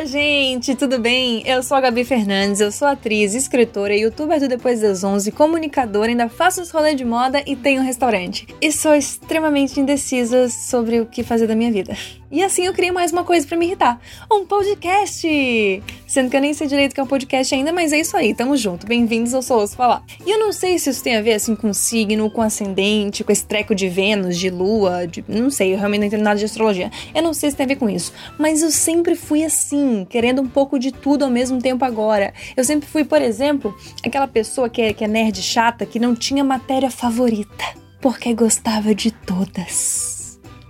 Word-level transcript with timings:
Fala, 0.00 0.08
gente, 0.08 0.74
tudo 0.74 0.98
bem? 0.98 1.42
Eu 1.46 1.62
sou 1.62 1.76
a 1.76 1.80
Gabi 1.82 2.06
Fernandes, 2.06 2.58
eu 2.62 2.72
sou 2.72 2.88
atriz, 2.88 3.34
escritora, 3.34 3.94
youtuber 3.94 4.40
do 4.40 4.48
Depois 4.48 4.80
das 4.80 5.04
11, 5.04 5.30
comunicadora, 5.30 6.08
ainda 6.08 6.26
faço 6.26 6.62
os 6.62 6.70
rolês 6.70 6.96
de 6.96 7.04
moda 7.04 7.42
e 7.46 7.54
tenho 7.54 7.82
um 7.82 7.84
restaurante. 7.84 8.46
E 8.62 8.72
sou 8.72 8.94
extremamente 8.94 9.78
indecisa 9.78 10.48
sobre 10.48 11.00
o 11.00 11.06
que 11.06 11.22
fazer 11.22 11.46
da 11.46 11.54
minha 11.54 11.70
vida. 11.70 11.94
E 12.32 12.44
assim 12.44 12.64
eu 12.64 12.72
criei 12.72 12.92
mais 12.92 13.10
uma 13.10 13.24
coisa 13.24 13.44
pra 13.44 13.56
me 13.56 13.66
irritar: 13.66 14.00
um 14.30 14.46
podcast! 14.46 15.82
Sendo 16.06 16.30
que 16.30 16.36
eu 16.36 16.40
nem 16.40 16.54
sei 16.54 16.68
direito 16.68 16.94
que 16.94 17.00
é 17.00 17.02
um 17.02 17.06
podcast 17.06 17.52
ainda, 17.52 17.72
mas 17.72 17.92
é 17.92 17.98
isso 17.98 18.16
aí, 18.16 18.32
tamo 18.32 18.56
junto. 18.56 18.86
Bem-vindos 18.86 19.34
ao 19.34 19.42
Sou 19.42 19.58
Ouço 19.58 19.74
Falar. 19.74 20.04
E 20.24 20.30
eu 20.30 20.38
não 20.38 20.52
sei 20.52 20.78
se 20.78 20.90
isso 20.90 21.02
tem 21.02 21.16
a 21.16 21.22
ver 21.22 21.32
assim 21.32 21.56
com 21.56 21.72
signo, 21.72 22.30
com 22.30 22.40
ascendente, 22.40 23.24
com 23.24 23.32
esse 23.32 23.44
treco 23.44 23.74
de 23.74 23.88
Vênus, 23.88 24.38
de 24.38 24.48
Lua, 24.48 25.08
de. 25.08 25.24
Não 25.26 25.50
sei, 25.50 25.74
eu 25.74 25.78
realmente 25.78 26.00
não 26.02 26.06
entendo 26.06 26.22
nada 26.22 26.38
de 26.38 26.44
astrologia. 26.44 26.88
Eu 27.12 27.20
não 27.20 27.34
sei 27.34 27.50
se 27.50 27.56
tem 27.56 27.64
a 27.64 27.68
ver 27.68 27.76
com 27.76 27.90
isso. 27.90 28.12
Mas 28.38 28.62
eu 28.62 28.70
sempre 28.70 29.16
fui 29.16 29.42
assim, 29.42 30.06
querendo 30.08 30.40
um 30.40 30.48
pouco 30.48 30.78
de 30.78 30.92
tudo 30.92 31.24
ao 31.24 31.30
mesmo 31.30 31.60
tempo 31.60 31.84
agora. 31.84 32.32
Eu 32.56 32.62
sempre 32.62 32.88
fui, 32.88 33.04
por 33.04 33.20
exemplo, 33.20 33.76
aquela 34.06 34.28
pessoa 34.28 34.70
que 34.70 34.80
é, 34.80 34.92
que 34.92 35.02
é 35.02 35.08
nerd 35.08 35.42
chata, 35.42 35.84
que 35.84 35.98
não 35.98 36.14
tinha 36.14 36.44
matéria 36.44 36.92
favorita, 36.92 37.64
porque 38.00 38.32
gostava 38.34 38.94
de 38.94 39.10
todas. 39.10 40.20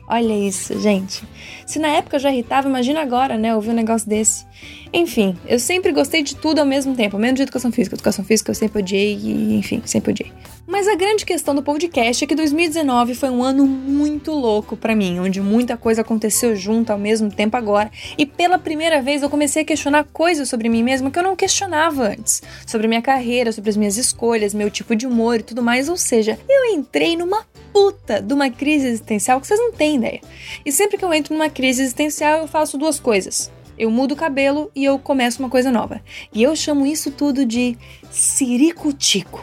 Olha 0.09 0.37
isso, 0.37 0.81
gente. 0.81 1.23
Se 1.71 1.79
na 1.79 1.87
época 1.87 2.19
já 2.19 2.33
irritava, 2.33 2.69
imagina 2.69 3.01
agora, 3.01 3.39
né? 3.39 3.55
Ouvir 3.55 3.71
um 3.71 3.75
negócio 3.75 4.09
desse. 4.09 4.45
Enfim, 4.93 5.37
eu 5.47 5.57
sempre 5.57 5.93
gostei 5.93 6.21
de 6.21 6.35
tudo 6.35 6.59
ao 6.59 6.67
mesmo 6.67 6.97
tempo, 6.97 7.17
menos 7.17 7.37
de 7.37 7.43
educação 7.43 7.71
física. 7.71 7.95
Educação 7.95 8.25
física 8.25 8.51
eu 8.51 8.57
sempre 8.57 8.83
odiei 8.83 9.17
e, 9.17 9.55
enfim, 9.55 9.81
sempre 9.85 10.11
odiei. 10.11 10.33
Mas 10.67 10.87
a 10.87 10.95
grande 10.95 11.25
questão 11.25 11.55
do 11.55 11.63
podcast 11.63 12.23
é 12.23 12.27
que 12.27 12.35
2019 12.35 13.15
foi 13.15 13.31
um 13.31 13.43
ano 13.43 13.67
muito 13.67 14.31
louco 14.33 14.77
pra 14.77 14.95
mim, 14.95 15.19
onde 15.19 15.41
muita 15.41 15.77
coisa 15.77 16.03
aconteceu 16.03 16.55
junto 16.55 16.91
ao 16.91 16.99
mesmo 16.99 17.31
tempo 17.31 17.57
agora. 17.57 17.91
E 18.17 18.25
pela 18.25 18.59
primeira 18.59 19.03
vez 19.03 19.23
eu 19.23 19.31
comecei 19.31 19.63
a 19.63 19.65
questionar 19.65 20.05
coisas 20.13 20.49
sobre 20.49 20.69
mim 20.69 20.83
mesma 20.83 21.11
que 21.11 21.19
eu 21.19 21.23
não 21.23 21.35
questionava 21.35 22.09
antes. 22.09 22.43
Sobre 22.67 22.87
minha 22.87 23.03
carreira, 23.03 23.53
sobre 23.53 23.71
as 23.71 23.77
minhas 23.77 23.97
escolhas, 23.97 24.55
meu 24.55 24.71
tipo 24.71 24.95
de 24.95 25.07
humor 25.07 25.41
e 25.41 25.43
tudo 25.43 25.63
mais. 25.63 25.89
Ou 25.89 25.97
seja, 25.97 26.39
eu 26.49 26.67
entrei 26.67 27.17
numa 27.17 27.45
puta 27.73 28.21
de 28.21 28.33
uma 28.33 28.51
crise 28.51 28.87
existencial 28.87 29.41
que 29.41 29.47
vocês 29.47 29.61
não 29.61 29.73
têm 29.73 29.97
ideia. 29.97 30.21
E 30.65 30.71
sempre 30.71 30.97
que 30.97 31.05
eu 31.05 31.13
entro 31.13 31.35
numa 31.35 31.51
crise 31.51 31.83
existencial, 31.83 32.41
eu 32.41 32.49
faço 32.49 32.79
duas 32.79 33.01
coisas. 33.01 33.51
Eu 33.79 33.91
mudo 33.91 34.13
o 34.13 34.17
cabelo 34.17 34.71
e 34.75 34.85
eu 34.85 34.99
começo 34.99 35.41
uma 35.41 35.49
coisa 35.49 35.71
nova. 35.71 36.03
E 36.35 36.43
eu 36.43 36.55
chamo 36.55 36.85
isso 36.85 37.11
tudo 37.11 37.47
de 37.47 37.79
ciricutico. 38.11 39.43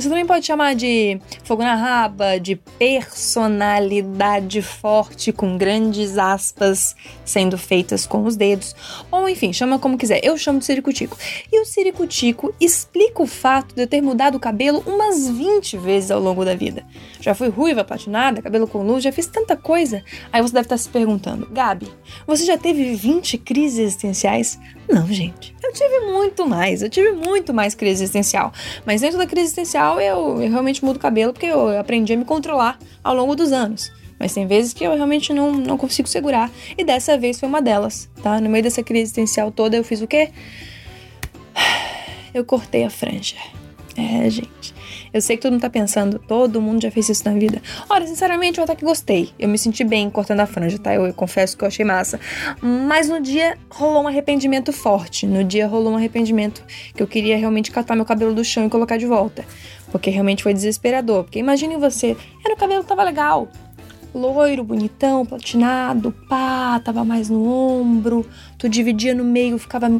Você 0.00 0.08
também 0.08 0.24
pode 0.24 0.46
chamar 0.46 0.74
de 0.74 1.20
fogo 1.44 1.62
na 1.62 1.74
raba, 1.74 2.40
de 2.40 2.56
personalidade 2.56 4.62
forte 4.62 5.30
com 5.30 5.58
grandes 5.58 6.16
aspas 6.16 6.96
sendo 7.22 7.58
feitas 7.58 8.06
com 8.06 8.24
os 8.24 8.34
dedos, 8.34 8.74
ou 9.10 9.28
enfim, 9.28 9.52
chama 9.52 9.78
como 9.78 9.98
quiser. 9.98 10.20
Eu 10.24 10.38
chamo 10.38 10.58
de 10.58 10.64
ciricutico. 10.64 11.18
E 11.52 11.60
o 11.60 11.66
ciricutico 11.66 12.54
explica 12.58 13.22
o 13.22 13.26
fato 13.26 13.74
de 13.74 13.82
eu 13.82 13.86
ter 13.86 14.00
mudado 14.00 14.36
o 14.36 14.40
cabelo 14.40 14.82
umas 14.86 15.28
20 15.28 15.76
vezes 15.76 16.10
ao 16.10 16.20
longo 16.20 16.46
da 16.46 16.54
vida. 16.54 16.82
Já 17.20 17.34
fui 17.34 17.48
ruiva, 17.48 17.84
platinada, 17.84 18.40
cabelo 18.40 18.66
com 18.66 18.82
luz, 18.82 19.04
já 19.04 19.12
fiz 19.12 19.26
tanta 19.26 19.54
coisa. 19.54 20.02
Aí 20.32 20.40
você 20.40 20.54
deve 20.54 20.64
estar 20.64 20.78
se 20.78 20.88
perguntando, 20.88 21.46
Gabi, 21.50 21.88
você 22.26 22.46
já 22.46 22.56
teve 22.56 22.94
20 22.94 23.36
crises 23.36 23.78
existenciais? 23.78 24.58
Não, 24.88 25.06
gente. 25.06 25.54
Eu 25.62 25.72
tive 25.72 26.00
muito 26.00 26.46
mais. 26.46 26.82
Eu 26.82 26.90
tive 26.90 27.12
muito 27.12 27.54
mais 27.54 27.74
crise 27.74 28.02
existencial. 28.02 28.52
Mas 28.84 29.00
dentro 29.00 29.18
da 29.18 29.26
crise 29.26 29.46
existencial, 29.46 29.89
eu, 29.98 30.42
eu 30.42 30.50
realmente 30.50 30.84
mudo 30.84 30.96
o 30.96 31.00
cabelo 31.00 31.32
porque 31.32 31.46
eu 31.46 31.78
aprendi 31.78 32.12
a 32.12 32.16
me 32.16 32.24
controlar 32.24 32.78
ao 33.02 33.14
longo 33.14 33.34
dos 33.34 33.50
anos. 33.50 33.90
Mas 34.18 34.34
tem 34.34 34.46
vezes 34.46 34.74
que 34.74 34.84
eu 34.84 34.94
realmente 34.94 35.32
não, 35.32 35.52
não 35.52 35.78
consigo 35.78 36.06
segurar. 36.06 36.50
E 36.76 36.84
dessa 36.84 37.16
vez 37.16 37.40
foi 37.40 37.48
uma 37.48 37.62
delas, 37.62 38.10
tá? 38.22 38.38
No 38.38 38.50
meio 38.50 38.62
dessa 38.62 38.82
crise 38.82 39.04
existencial 39.04 39.50
toda, 39.50 39.78
eu 39.78 39.82
fiz 39.82 40.02
o 40.02 40.06
quê? 40.06 40.30
Eu 42.32 42.44
cortei 42.44 42.84
a 42.84 42.90
franja. 42.90 43.34
É, 43.96 44.30
gente. 44.30 44.72
Eu 45.12 45.20
sei 45.20 45.36
que 45.36 45.42
todo 45.42 45.52
mundo 45.52 45.62
tá 45.62 45.70
pensando, 45.70 46.18
todo 46.20 46.60
mundo 46.60 46.82
já 46.82 46.90
fez 46.90 47.08
isso 47.08 47.24
na 47.24 47.34
vida. 47.34 47.60
Olha, 47.88 48.06
sinceramente, 48.06 48.58
eu 48.58 48.64
até 48.64 48.76
que 48.76 48.84
gostei. 48.84 49.30
Eu 49.38 49.48
me 49.48 49.58
senti 49.58 49.82
bem 49.82 50.08
cortando 50.08 50.40
a 50.40 50.46
franja, 50.46 50.78
tá? 50.78 50.94
Eu, 50.94 51.06
eu 51.06 51.14
confesso 51.14 51.56
que 51.56 51.64
eu 51.64 51.68
achei 51.68 51.84
massa. 51.84 52.20
Mas 52.62 53.08
no 53.08 53.20
dia 53.20 53.58
rolou 53.68 54.04
um 54.04 54.08
arrependimento 54.08 54.72
forte. 54.72 55.26
No 55.26 55.42
dia 55.42 55.66
rolou 55.66 55.92
um 55.92 55.96
arrependimento 55.96 56.62
que 56.94 57.02
eu 57.02 57.08
queria 57.08 57.36
realmente 57.36 57.72
catar 57.72 57.96
meu 57.96 58.04
cabelo 58.04 58.32
do 58.32 58.44
chão 58.44 58.66
e 58.66 58.70
colocar 58.70 58.96
de 58.96 59.06
volta. 59.06 59.44
Porque 59.90 60.10
realmente 60.10 60.44
foi 60.44 60.54
desesperador. 60.54 61.24
Porque 61.24 61.40
imagine 61.40 61.76
você, 61.76 62.16
era 62.44 62.54
o 62.54 62.56
cabelo 62.56 62.82
que 62.82 62.88
tava 62.88 63.02
legal. 63.02 63.48
Loiro, 64.14 64.62
bonitão, 64.62 65.26
platinado, 65.26 66.12
pá, 66.28 66.80
tava 66.84 67.04
mais 67.04 67.28
no 67.28 67.48
ombro. 67.48 68.24
Tu 68.58 68.68
dividia 68.68 69.14
no 69.14 69.24
meio, 69.24 69.58
ficava. 69.58 69.90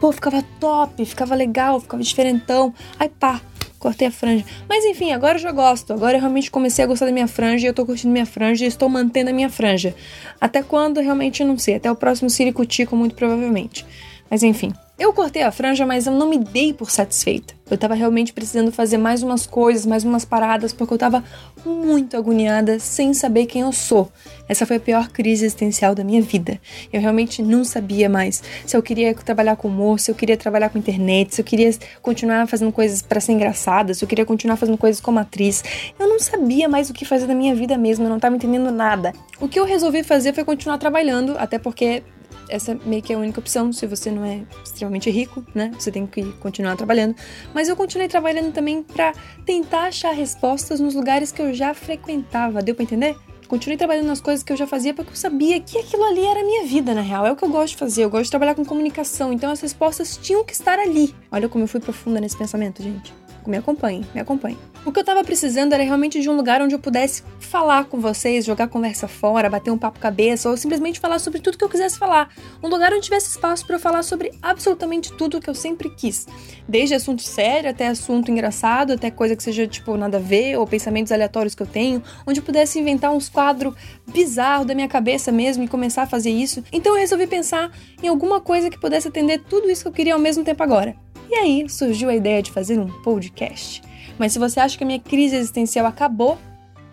Pô, 0.00 0.12
ficava 0.12 0.42
top, 0.58 1.04
ficava 1.04 1.34
legal, 1.34 1.78
ficava 1.78 2.02
diferentão. 2.02 2.72
Aí 2.98 3.08
pá, 3.08 3.40
cortei 3.80 4.06
a 4.06 4.10
franja. 4.12 4.44
Mas 4.68 4.84
enfim, 4.84 5.10
agora 5.10 5.34
eu 5.34 5.42
já 5.42 5.50
gosto. 5.50 5.92
Agora 5.92 6.16
eu 6.16 6.20
realmente 6.20 6.50
comecei 6.50 6.84
a 6.84 6.86
gostar 6.86 7.06
da 7.06 7.12
minha 7.12 7.26
franja 7.26 7.66
e 7.66 7.68
eu 7.68 7.74
tô 7.74 7.84
curtindo 7.84 8.12
minha 8.12 8.26
franja 8.26 8.64
e 8.64 8.68
estou 8.68 8.88
mantendo 8.88 9.30
a 9.30 9.32
minha 9.32 9.50
franja. 9.50 9.94
Até 10.40 10.62
quando, 10.62 11.00
realmente 11.00 11.42
não 11.42 11.58
sei. 11.58 11.74
Até 11.74 11.90
o 11.90 11.96
próximo 11.96 12.30
Ciricutico, 12.30 12.94
muito 12.94 13.16
provavelmente. 13.16 13.84
Mas 14.30 14.44
enfim. 14.44 14.72
Eu 14.96 15.14
cortei 15.14 15.42
a 15.42 15.50
franja, 15.50 15.86
mas 15.86 16.06
eu 16.06 16.12
não 16.12 16.28
me 16.28 16.38
dei 16.38 16.74
por 16.74 16.90
satisfeita. 16.90 17.54
Eu 17.70 17.78
tava 17.78 17.94
realmente 17.94 18.32
precisando 18.32 18.72
fazer 18.72 18.98
mais 18.98 19.22
umas 19.22 19.46
coisas, 19.46 19.86
mais 19.86 20.04
umas 20.04 20.24
paradas, 20.24 20.72
porque 20.72 20.94
eu 20.94 20.98
tava 20.98 21.22
muito 21.64 22.16
agoniada, 22.16 22.78
sem 22.78 23.14
saber 23.14 23.46
quem 23.46 23.62
eu 23.62 23.72
sou. 23.72 24.10
Essa 24.48 24.66
foi 24.66 24.76
a 24.76 24.80
pior 24.80 25.08
crise 25.08 25.44
existencial 25.44 25.94
da 25.94 26.02
minha 26.02 26.20
vida. 26.20 26.60
Eu 26.92 27.00
realmente 27.00 27.42
não 27.42 27.64
sabia 27.64 28.08
mais 28.08 28.42
se 28.66 28.76
eu 28.76 28.82
queria 28.82 29.14
trabalhar 29.14 29.56
com 29.56 29.68
humor, 29.68 30.00
se 30.00 30.10
eu 30.10 30.14
queria 30.14 30.36
trabalhar 30.36 30.68
com 30.70 30.78
internet, 30.78 31.34
se 31.34 31.40
eu 31.40 31.44
queria 31.44 31.70
continuar 32.02 32.46
fazendo 32.48 32.72
coisas 32.72 33.02
para 33.02 33.20
ser 33.20 33.32
engraçada, 33.32 33.94
se 33.94 34.04
eu 34.04 34.08
queria 34.08 34.26
continuar 34.26 34.56
fazendo 34.56 34.76
coisas 34.76 35.00
como 35.00 35.18
atriz. 35.18 35.62
Eu 35.98 36.08
não 36.08 36.18
sabia 36.18 36.68
mais 36.68 36.90
o 36.90 36.92
que 36.92 37.04
fazer 37.04 37.26
da 37.26 37.34
minha 37.34 37.54
vida 37.54 37.78
mesmo, 37.78 38.04
eu 38.06 38.10
não 38.10 38.18
tava 38.18 38.34
entendendo 38.34 38.70
nada. 38.70 39.12
O 39.40 39.48
que 39.48 39.58
eu 39.58 39.64
resolvi 39.64 40.02
fazer 40.02 40.34
foi 40.34 40.44
continuar 40.44 40.78
trabalhando, 40.78 41.36
até 41.38 41.58
porque 41.58 42.02
essa 42.50 42.78
meio 42.84 43.02
que 43.02 43.12
é 43.12 43.16
a 43.16 43.18
única 43.18 43.40
opção 43.40 43.72
se 43.72 43.86
você 43.86 44.10
não 44.10 44.24
é 44.24 44.42
extremamente 44.64 45.10
rico, 45.10 45.44
né? 45.54 45.70
Você 45.78 45.90
tem 45.90 46.06
que 46.06 46.22
continuar 46.34 46.76
trabalhando. 46.76 47.14
Mas 47.54 47.68
eu 47.68 47.76
continuei 47.76 48.08
trabalhando 48.08 48.52
também 48.52 48.82
para 48.82 49.12
tentar 49.46 49.84
achar 49.84 50.12
respostas 50.12 50.80
nos 50.80 50.94
lugares 50.94 51.32
que 51.32 51.40
eu 51.40 51.54
já 51.54 51.72
frequentava. 51.72 52.62
Deu 52.62 52.74
para 52.74 52.84
entender? 52.84 53.16
Continuei 53.48 53.76
trabalhando 53.76 54.06
nas 54.06 54.20
coisas 54.20 54.44
que 54.44 54.52
eu 54.52 54.56
já 54.56 54.66
fazia 54.66 54.94
porque 54.94 55.10
eu 55.10 55.16
sabia 55.16 55.58
que 55.60 55.76
aquilo 55.76 56.04
ali 56.04 56.24
era 56.24 56.40
a 56.40 56.44
minha 56.44 56.64
vida, 56.66 56.94
na 56.94 57.00
real. 57.00 57.26
É 57.26 57.32
o 57.32 57.36
que 57.36 57.44
eu 57.44 57.48
gosto 57.48 57.72
de 57.72 57.78
fazer. 57.78 58.04
Eu 58.04 58.10
gosto 58.10 58.24
de 58.24 58.30
trabalhar 58.30 58.54
com 58.54 58.64
comunicação. 58.64 59.32
Então 59.32 59.50
as 59.50 59.60
respostas 59.60 60.16
tinham 60.16 60.44
que 60.44 60.52
estar 60.52 60.78
ali. 60.78 61.14
Olha 61.32 61.48
como 61.48 61.64
eu 61.64 61.68
fui 61.68 61.80
profunda 61.80 62.20
nesse 62.20 62.36
pensamento, 62.36 62.80
gente. 62.80 63.12
Me 63.46 63.56
acompanhe, 63.56 64.06
me 64.14 64.20
acompanhe. 64.20 64.58
O 64.84 64.90
que 64.90 64.98
eu 64.98 65.04
tava 65.04 65.22
precisando 65.22 65.74
era 65.74 65.82
realmente 65.82 66.20
de 66.20 66.30
um 66.30 66.34
lugar 66.34 66.62
onde 66.62 66.74
eu 66.74 66.78
pudesse 66.78 67.22
falar 67.38 67.84
com 67.84 68.00
vocês, 68.00 68.46
jogar 68.46 68.66
conversa 68.66 69.06
fora, 69.06 69.50
bater 69.50 69.70
um 69.70 69.76
papo 69.76 69.98
cabeça 69.98 70.48
ou 70.48 70.56
simplesmente 70.56 70.98
falar 70.98 71.18
sobre 71.18 71.38
tudo 71.38 71.58
que 71.58 71.64
eu 71.64 71.68
quisesse 71.68 71.98
falar. 71.98 72.30
Um 72.62 72.68
lugar 72.68 72.90
onde 72.92 73.02
tivesse 73.02 73.28
espaço 73.28 73.66
para 73.66 73.76
eu 73.76 73.80
falar 73.80 74.02
sobre 74.02 74.32
absolutamente 74.40 75.12
tudo 75.12 75.38
que 75.38 75.50
eu 75.50 75.54
sempre 75.54 75.90
quis. 75.90 76.26
Desde 76.66 76.94
assunto 76.94 77.22
sério 77.22 77.68
até 77.68 77.88
assunto 77.88 78.30
engraçado, 78.30 78.94
até 78.94 79.10
coisa 79.10 79.36
que 79.36 79.42
seja 79.42 79.66
tipo 79.66 79.94
nada 79.98 80.16
a 80.16 80.20
ver 80.20 80.56
ou 80.56 80.66
pensamentos 80.66 81.12
aleatórios 81.12 81.54
que 81.54 81.62
eu 81.62 81.66
tenho, 81.66 82.02
onde 82.26 82.40
eu 82.40 82.44
pudesse 82.44 82.78
inventar 82.78 83.12
uns 83.12 83.28
quadros 83.28 83.74
bizarros 84.10 84.66
da 84.66 84.74
minha 84.74 84.88
cabeça 84.88 85.30
mesmo 85.30 85.62
e 85.62 85.68
começar 85.68 86.04
a 86.04 86.06
fazer 86.06 86.30
isso. 86.30 86.64
Então 86.72 86.94
eu 86.94 87.00
resolvi 87.00 87.26
pensar 87.26 87.70
em 88.02 88.08
alguma 88.08 88.40
coisa 88.40 88.70
que 88.70 88.80
pudesse 88.80 89.08
atender 89.08 89.42
tudo 89.42 89.70
isso 89.70 89.82
que 89.82 89.88
eu 89.88 89.92
queria 89.92 90.14
ao 90.14 90.20
mesmo 90.20 90.42
tempo 90.42 90.62
agora. 90.62 90.96
E 91.30 91.34
aí 91.36 91.68
surgiu 91.68 92.08
a 92.08 92.14
ideia 92.14 92.42
de 92.42 92.50
fazer 92.50 92.78
um 92.78 92.88
podcast. 93.02 93.80
Mas 94.18 94.32
se 94.32 94.38
você 94.38 94.58
acha 94.58 94.76
que 94.76 94.82
a 94.82 94.86
minha 94.86 94.98
crise 94.98 95.36
existencial 95.36 95.86
acabou, 95.86 96.36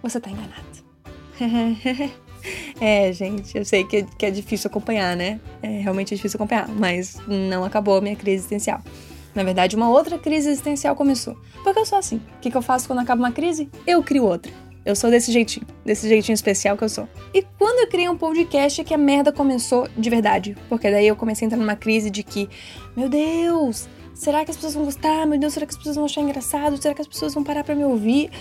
você 0.02 0.20
tá 0.20 0.30
enganado. 0.30 0.68
é, 2.80 3.12
gente, 3.12 3.58
eu 3.58 3.66
sei 3.66 3.84
que 3.84 3.98
é, 3.98 4.06
que 4.18 4.26
é 4.28 4.32
difícil 4.32 4.70
acompanhar, 4.70 5.18
né? 5.18 5.40
É 5.62 5.80
realmente 5.80 6.14
é 6.14 6.16
difícil 6.18 6.38
acompanhar, 6.38 6.70
mas 6.70 7.18
não 7.28 7.64
acabou 7.64 7.98
a 7.98 8.02
minha 8.02 8.16
crise 8.16 8.38
existencial. 8.38 8.82
Na 9.34 9.44
verdade, 9.44 9.76
uma 9.76 9.90
outra 9.90 10.20
crise 10.20 10.50
existencial 10.50 10.96
começou. 10.96 11.36
Porque 11.64 11.80
eu 11.80 11.86
sou 11.86 11.98
assim. 11.98 12.18
O 12.18 12.40
que, 12.40 12.52
que 12.52 12.58
eu 12.58 12.62
faço 12.62 12.86
quando 12.86 13.00
acaba 13.00 13.20
uma 13.20 13.32
crise? 13.32 13.70
Eu 13.88 14.04
crio 14.04 14.24
outra. 14.24 14.52
Eu 14.86 14.96
sou 14.96 15.10
desse 15.10 15.32
jeitinho, 15.32 15.66
desse 15.84 16.08
jeitinho 16.08 16.34
especial 16.34 16.78
que 16.78 16.84
eu 16.84 16.90
sou. 16.90 17.10
E 17.34 17.42
quando 17.58 17.80
eu 17.80 17.88
criei 17.88 18.08
um 18.08 18.18
podcast 18.18 18.80
é 18.80 18.84
que 18.84 18.94
a 18.94 18.98
merda 18.98 19.34
começou 19.34 19.90
de 19.98 20.10
verdade. 20.10 20.56
Porque 20.70 20.90
daí 20.90 21.08
eu 21.08 21.16
comecei 21.16 21.46
a 21.46 21.48
entrar 21.48 21.58
numa 21.58 21.76
crise 21.76 22.10
de 22.10 22.24
que, 22.24 22.48
meu 22.96 23.10
Deus, 23.10 23.90
Será 24.18 24.44
que 24.44 24.50
as 24.50 24.58
pessoas 24.58 24.74
vão 24.74 24.84
gostar? 24.84 25.28
Meu 25.28 25.40
Deus, 25.40 25.54
será 25.54 25.68
que 25.68 25.74
as 25.74 25.78
pessoas 25.78 25.96
vão 25.96 26.06
achar 26.06 26.22
engraçado? 26.22 26.82
Será 26.82 26.96
que 26.96 27.02
as 27.02 27.08
pessoas 27.08 27.36
vão 27.36 27.44
parar 27.44 27.64
para 27.64 27.76
me 27.76 27.86
ouvir? 27.86 28.32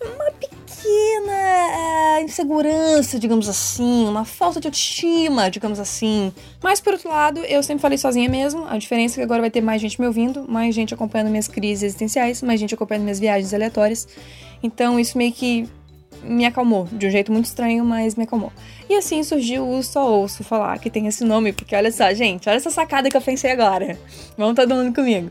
É 0.00 0.04
uma 0.06 0.30
pequena 0.30 1.32
ah, 1.32 2.22
insegurança, 2.22 3.18
digamos 3.18 3.48
assim, 3.48 4.06
uma 4.06 4.24
falta 4.24 4.60
de 4.60 4.68
autoestima, 4.68 5.50
digamos 5.50 5.80
assim. 5.80 6.32
Mas 6.62 6.80
por 6.80 6.92
outro 6.92 7.08
lado, 7.08 7.40
eu 7.40 7.64
sempre 7.64 7.82
falei 7.82 7.98
sozinha 7.98 8.28
mesmo. 8.28 8.64
A 8.68 8.78
diferença 8.78 9.16
é 9.16 9.16
que 9.16 9.22
agora 9.24 9.40
vai 9.40 9.50
ter 9.50 9.60
mais 9.60 9.82
gente 9.82 10.00
me 10.00 10.06
ouvindo, 10.06 10.46
mais 10.48 10.72
gente 10.72 10.94
acompanhando 10.94 11.30
minhas 11.30 11.48
crises 11.48 11.82
existenciais, 11.82 12.40
mais 12.40 12.60
gente 12.60 12.72
acompanhando 12.72 13.02
minhas 13.02 13.18
viagens 13.18 13.52
aleatórias. 13.52 14.06
Então 14.62 15.00
isso 15.00 15.18
meio 15.18 15.32
que 15.32 15.68
me 16.24 16.44
acalmou, 16.44 16.88
de 16.90 17.06
um 17.06 17.10
jeito 17.10 17.30
muito 17.32 17.46
estranho, 17.46 17.84
mas 17.84 18.14
me 18.14 18.24
acalmou. 18.24 18.52
E 18.88 18.94
assim 18.94 19.22
surgiu 19.22 19.68
o 19.68 19.82
Só 19.82 20.10
Ouço 20.10 20.42
Falar, 20.44 20.78
que 20.78 20.90
tem 20.90 21.06
esse 21.06 21.24
nome, 21.24 21.52
porque 21.52 21.74
olha 21.76 21.92
só, 21.92 22.12
gente, 22.12 22.48
olha 22.48 22.56
essa 22.56 22.70
sacada 22.70 23.10
que 23.10 23.16
eu 23.16 23.20
pensei 23.20 23.50
agora. 23.50 23.98
Vamos 24.36 24.54
todo 24.54 24.74
mundo 24.74 24.94
comigo. 24.94 25.30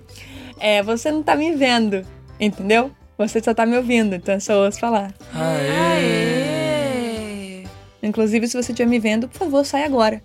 É, 0.59 0.81
você 0.81 1.11
não 1.11 1.21
tá 1.21 1.35
me 1.35 1.51
vendo, 1.53 2.05
entendeu? 2.39 2.91
Você 3.17 3.41
só 3.43 3.53
tá 3.53 3.65
me 3.65 3.77
ouvindo, 3.77 4.15
então 4.15 4.35
eu 4.35 4.41
só 4.41 4.63
ouço 4.63 4.79
falar. 4.79 5.13
Aê! 5.33 6.43
Inclusive, 8.01 8.47
se 8.47 8.61
você 8.61 8.71
estiver 8.71 8.89
me 8.89 8.99
vendo, 8.99 9.27
por 9.29 9.37
favor, 9.37 9.65
sai 9.65 9.83
agora. 9.83 10.21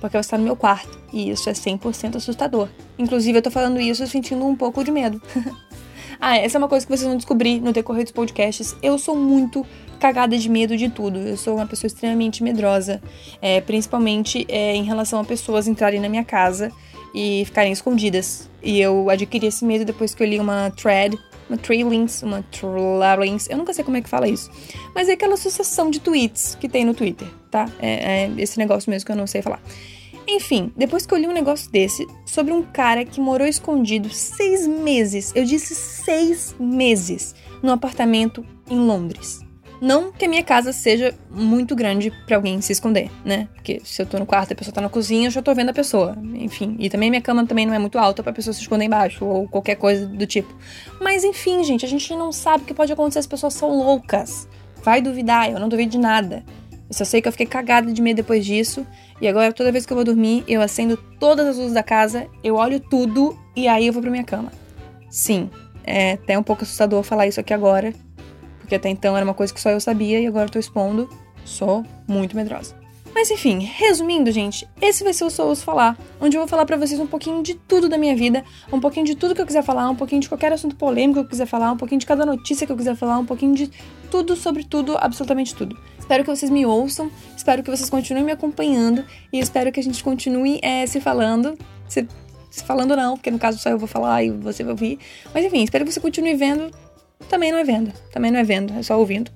Porque 0.00 0.16
você 0.16 0.20
está 0.20 0.36
no 0.36 0.44
meu 0.44 0.56
quarto. 0.56 1.00
E 1.12 1.30
isso 1.30 1.48
é 1.48 1.52
100% 1.52 2.16
assustador. 2.16 2.68
Inclusive, 2.98 3.38
eu 3.38 3.42
tô 3.42 3.50
falando 3.50 3.80
isso 3.80 4.06
sentindo 4.06 4.44
um 4.44 4.56
pouco 4.56 4.82
de 4.82 4.90
medo. 4.90 5.22
ah, 6.20 6.36
essa 6.36 6.56
é 6.56 6.58
uma 6.58 6.68
coisa 6.68 6.84
que 6.84 6.90
vocês 6.90 7.06
vão 7.06 7.16
descobrir 7.16 7.60
no 7.60 7.72
decorrer 7.72 8.02
dos 8.02 8.12
podcasts. 8.12 8.76
Eu 8.82 8.98
sou 8.98 9.16
muito 9.16 9.64
cagada 10.02 10.36
de 10.36 10.48
medo 10.48 10.76
de 10.76 10.88
tudo. 10.88 11.20
Eu 11.20 11.36
sou 11.36 11.54
uma 11.54 11.66
pessoa 11.66 11.86
extremamente 11.86 12.42
medrosa. 12.42 13.00
é, 13.40 13.60
principalmente 13.60 14.44
é, 14.48 14.74
em 14.74 14.82
relação 14.82 15.20
a 15.20 15.24
pessoas 15.24 15.68
entrarem 15.68 16.00
na 16.00 16.08
minha 16.08 16.24
casa 16.24 16.72
e 17.14 17.44
ficarem 17.46 17.70
escondidas. 17.70 18.50
E 18.60 18.80
eu 18.80 19.08
adquiri 19.08 19.46
esse 19.46 19.64
medo 19.64 19.84
depois 19.84 20.12
que 20.12 20.20
eu 20.20 20.26
li 20.26 20.40
uma 20.40 20.72
thread, 20.72 21.16
uma 21.48 21.56
three 21.56 21.84
links, 21.84 22.20
uma 22.24 22.44
links, 23.20 23.48
eu 23.48 23.56
nunca 23.56 23.72
sei 23.72 23.84
como 23.84 23.96
é 23.96 24.02
que 24.02 24.08
fala 24.08 24.26
isso. 24.26 24.50
Mas 24.92 25.08
é 25.08 25.12
aquela 25.12 25.36
sucessão 25.36 25.88
de 25.88 26.00
tweets 26.00 26.56
que 26.60 26.68
tem 26.68 26.84
no 26.84 26.94
Twitter, 26.94 27.28
tá? 27.48 27.68
É, 27.78 28.24
é 28.24 28.30
esse 28.38 28.58
negócio 28.58 28.90
mesmo 28.90 29.06
que 29.06 29.12
eu 29.12 29.16
não 29.16 29.28
sei 29.28 29.40
falar. 29.40 29.62
Enfim, 30.26 30.72
depois 30.76 31.06
que 31.06 31.14
eu 31.14 31.18
li 31.18 31.28
um 31.28 31.32
negócio 31.32 31.70
desse 31.70 32.04
sobre 32.26 32.52
um 32.52 32.62
cara 32.62 33.04
que 33.04 33.20
morou 33.20 33.46
escondido 33.46 34.10
seis 34.10 34.66
meses, 34.66 35.32
eu 35.34 35.44
disse 35.44 35.76
seis 35.76 36.56
meses, 36.58 37.36
num 37.62 37.70
apartamento 37.70 38.44
em 38.68 38.78
Londres. 38.78 39.40
Não 39.82 40.12
que 40.12 40.26
a 40.26 40.28
minha 40.28 40.44
casa 40.44 40.72
seja 40.72 41.12
muito 41.28 41.74
grande 41.74 42.12
pra 42.24 42.36
alguém 42.36 42.60
se 42.60 42.72
esconder, 42.72 43.10
né? 43.24 43.48
Porque 43.52 43.82
se 43.84 44.00
eu 44.00 44.06
tô 44.06 44.16
no 44.16 44.24
quarto 44.24 44.50
e 44.50 44.52
a 44.52 44.56
pessoa 44.56 44.72
tá 44.72 44.80
na 44.80 44.88
cozinha, 44.88 45.26
eu 45.26 45.30
já 45.32 45.42
tô 45.42 45.52
vendo 45.52 45.70
a 45.70 45.72
pessoa. 45.72 46.16
Enfim, 46.34 46.76
e 46.78 46.88
também 46.88 47.10
minha 47.10 47.20
cama 47.20 47.44
também 47.44 47.66
não 47.66 47.74
é 47.74 47.80
muito 47.80 47.98
alta 47.98 48.22
pra 48.22 48.32
pessoa 48.32 48.54
se 48.54 48.60
esconder 48.60 48.84
embaixo 48.84 49.24
ou 49.24 49.48
qualquer 49.48 49.74
coisa 49.74 50.06
do 50.06 50.24
tipo. 50.24 50.54
Mas 51.00 51.24
enfim, 51.24 51.64
gente, 51.64 51.84
a 51.84 51.88
gente 51.88 52.14
não 52.14 52.30
sabe 52.30 52.62
o 52.62 52.66
que 52.66 52.72
pode 52.72 52.92
acontecer, 52.92 53.18
as 53.18 53.26
pessoas 53.26 53.54
são 53.54 53.76
loucas. 53.76 54.46
Vai 54.84 55.02
duvidar, 55.02 55.50
eu 55.50 55.58
não 55.58 55.68
duvido 55.68 55.90
de 55.90 55.98
nada. 55.98 56.44
Eu 56.88 56.94
só 56.94 57.04
sei 57.04 57.20
que 57.20 57.26
eu 57.26 57.32
fiquei 57.32 57.46
cagada 57.46 57.92
de 57.92 58.00
medo 58.00 58.18
depois 58.18 58.46
disso. 58.46 58.86
E 59.20 59.26
agora, 59.26 59.52
toda 59.52 59.72
vez 59.72 59.84
que 59.84 59.92
eu 59.92 59.96
vou 59.96 60.04
dormir, 60.04 60.44
eu 60.46 60.62
acendo 60.62 60.96
todas 61.18 61.44
as 61.44 61.56
luzes 61.56 61.72
da 61.72 61.82
casa, 61.82 62.28
eu 62.44 62.54
olho 62.54 62.78
tudo 62.78 63.36
e 63.56 63.66
aí 63.66 63.88
eu 63.88 63.92
vou 63.92 64.00
pra 64.00 64.12
minha 64.12 64.22
cama. 64.22 64.52
Sim, 65.10 65.50
é 65.84 66.12
até 66.12 66.38
um 66.38 66.42
pouco 66.44 66.62
assustador 66.62 67.02
falar 67.02 67.26
isso 67.26 67.40
aqui 67.40 67.52
agora. 67.52 67.92
Porque 68.62 68.74
até 68.74 68.88
então 68.88 69.14
era 69.16 69.24
uma 69.24 69.34
coisa 69.34 69.52
que 69.52 69.60
só 69.60 69.70
eu 69.70 69.80
sabia 69.80 70.18
e 70.18 70.26
agora 70.26 70.46
eu 70.46 70.50
tô 70.50 70.58
expondo. 70.58 71.08
Sou 71.44 71.84
muito 72.08 72.34
medrosa. 72.34 72.82
Mas 73.14 73.30
enfim, 73.30 73.58
resumindo, 73.58 74.30
gente, 74.32 74.66
esse 74.80 75.04
vai 75.04 75.12
ser 75.12 75.24
o 75.24 75.30
Sou 75.30 75.48
Ouço 75.48 75.62
Falar, 75.62 75.98
onde 76.18 76.36
eu 76.36 76.40
vou 76.40 76.48
falar 76.48 76.64
pra 76.64 76.78
vocês 76.78 76.98
um 76.98 77.06
pouquinho 77.06 77.42
de 77.42 77.54
tudo 77.54 77.86
da 77.86 77.98
minha 77.98 78.16
vida, 78.16 78.42
um 78.72 78.80
pouquinho 78.80 79.04
de 79.04 79.14
tudo 79.14 79.34
que 79.34 79.40
eu 79.40 79.46
quiser 79.46 79.62
falar, 79.62 79.90
um 79.90 79.94
pouquinho 79.94 80.22
de 80.22 80.28
qualquer 80.28 80.50
assunto 80.50 80.74
polêmico 80.76 81.20
que 81.20 81.26
eu 81.26 81.28
quiser 81.28 81.46
falar, 81.46 81.72
um 81.72 81.76
pouquinho 81.76 81.98
de 81.98 82.06
cada 82.06 82.24
notícia 82.24 82.66
que 82.66 82.72
eu 82.72 82.76
quiser 82.76 82.96
falar, 82.96 83.18
um 83.18 83.26
pouquinho 83.26 83.54
de 83.54 83.70
tudo 84.10 84.34
sobre 84.34 84.64
tudo, 84.64 84.96
absolutamente 84.98 85.54
tudo. 85.54 85.78
Espero 85.98 86.24
que 86.24 86.30
vocês 86.30 86.50
me 86.50 86.64
ouçam, 86.64 87.10
espero 87.36 87.62
que 87.62 87.70
vocês 87.70 87.90
continuem 87.90 88.24
me 88.24 88.32
acompanhando 88.32 89.04
e 89.30 89.38
espero 89.38 89.70
que 89.70 89.78
a 89.78 89.82
gente 89.82 90.02
continue 90.02 90.58
eh, 90.62 90.86
se 90.86 90.98
falando. 90.98 91.56
Se, 91.88 92.08
se 92.50 92.64
falando 92.64 92.96
não, 92.96 93.16
porque 93.16 93.30
no 93.30 93.38
caso 93.38 93.58
só 93.58 93.68
eu 93.68 93.78
vou 93.78 93.88
falar 93.88 94.24
e 94.24 94.30
você 94.30 94.64
vai 94.64 94.72
ouvir. 94.72 94.98
Mas 95.34 95.44
enfim, 95.44 95.62
espero 95.62 95.84
que 95.84 95.92
você 95.92 96.00
continue 96.00 96.34
vendo. 96.34 96.70
Também 97.28 97.50
não 97.50 97.58
é 97.58 97.64
vendo, 97.64 97.92
também 98.12 98.30
não 98.30 98.40
é 98.40 98.44
vendo, 98.44 98.72
é 98.78 98.82
só 98.82 98.98
ouvindo. 98.98 99.30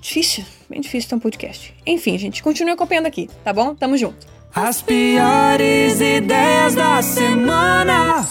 Difícil, 0.00 0.44
bem 0.70 0.80
difícil 0.80 1.08
ter 1.08 1.14
um 1.16 1.20
podcast. 1.20 1.74
Enfim, 1.84 2.16
gente, 2.16 2.42
continue 2.42 2.72
acompanhando 2.72 3.06
aqui, 3.06 3.28
tá 3.42 3.52
bom? 3.52 3.74
Tamo 3.74 3.96
junto. 3.96 4.26
As 4.54 4.80
piores 4.80 6.00
ideias 6.00 6.74
da 6.74 7.02
semana. 7.02 8.26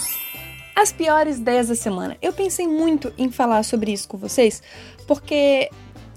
As 0.75 0.91
piores 0.91 1.38
ideias 1.38 1.67
da 1.67 1.75
semana. 1.75 2.17
Eu 2.21 2.33
pensei 2.33 2.67
muito 2.67 3.13
em 3.17 3.29
falar 3.29 3.63
sobre 3.63 3.94
isso 3.94 4.07
com 4.07 4.17
vocês, 4.17 4.63
porque, 5.07 5.69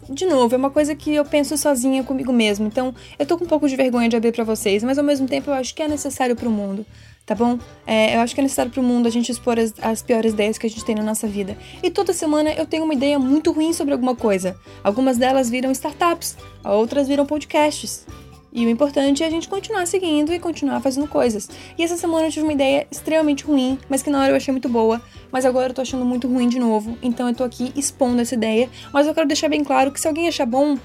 de 0.09 0.27
novo, 0.27 0.55
é 0.55 0.59
uma 0.59 0.71
coisa 0.71 0.95
que 0.95 1.15
eu 1.15 1.25
penso 1.25 1.57
sozinha 1.59 2.03
comigo 2.03 2.33
mesmo. 2.33 2.67
Então, 2.67 2.95
eu 3.19 3.27
tô 3.27 3.37
com 3.37 3.45
um 3.45 3.49
pouco 3.49 3.69
de 3.69 3.77
vergonha 3.77 4.09
de 4.09 4.17
abrir 4.17 4.33
pra 4.33 4.45
vocês, 4.45 4.83
mas 4.83 4.97
ao 4.97 5.05
mesmo 5.05 5.29
tempo 5.29 5.51
eu 5.51 5.55
acho 5.55 5.75
que 5.75 5.83
é 5.83 5.89
necessário 5.89 6.35
pro 6.35 6.51
mundo, 6.51 6.87
tá 7.29 7.35
bom? 7.35 7.59
É, 7.87 8.17
eu 8.17 8.21
acho 8.21 8.35
que 8.35 8.41
é 8.41 8.43
necessário 8.43 8.73
pro 8.73 8.83
mundo 8.83 9.07
a 9.07 9.11
gente 9.11 9.31
expor 9.31 9.59
as, 9.59 9.75
as 9.83 10.01
piores 10.01 10.33
ideias 10.33 10.57
que 10.57 10.67
a 10.67 10.71
gente 10.71 10.83
tem 10.83 10.95
na 10.95 11.03
nossa 11.03 11.27
vida. 11.27 11.59
E 11.83 11.91
toda 11.91 12.15
semana 12.15 12.51
eu 12.55 12.65
tenho 12.65 12.85
uma 12.85 12.95
ideia 12.95 13.19
muito 13.19 13.53
ruim 13.53 13.75
sobre 13.75 13.93
alguma 13.93 14.17
coisa. 14.17 14.57
Algumas 14.83 15.19
delas 15.19 15.51
viram 15.51 15.71
startups, 15.71 16.39
outras 16.65 17.07
viram 17.07 17.27
podcasts. 17.27 18.07
E 18.51 18.65
o 18.65 18.71
importante 18.71 19.23
é 19.23 19.27
a 19.27 19.31
gente 19.31 19.47
continuar 19.47 19.87
seguindo 19.87 20.33
e 20.33 20.39
continuar 20.39 20.81
fazendo 20.81 21.07
coisas. 21.07 21.51
E 21.77 21.85
essa 21.85 21.99
semana 21.99 22.29
eu 22.29 22.31
tive 22.31 22.45
uma 22.45 22.53
ideia 22.55 22.87
extremamente 22.91 23.45
ruim, 23.45 23.79
mas 23.91 24.03
que 24.03 24.09
na 24.09 24.23
hora 24.23 24.33
eu 24.33 24.37
achei 24.37 24.51
muito 24.51 24.71
boa, 24.71 25.03
mas 25.31 25.45
agora 25.45 25.69
eu 25.69 25.75
tô 25.75 25.83
achando 25.83 26.07
muito 26.07 26.27
ruim 26.27 26.49
de 26.49 26.59
novo. 26.59 26.97
Então 27.03 27.29
eu 27.29 27.35
tô 27.35 27.45
aqui 27.45 27.75
expondo 27.77 28.23
essa 28.23 28.35
ideia, 28.35 28.71
mas 28.91 29.07
eu 29.07 29.13
quero 29.13 29.29
deixar 29.29 29.51
bem 29.51 29.63
claro 29.63 29.93
que 29.93 30.01
se 30.01 30.09
alguém 30.09 30.29
achar 30.29 30.47
bom, 30.47 30.79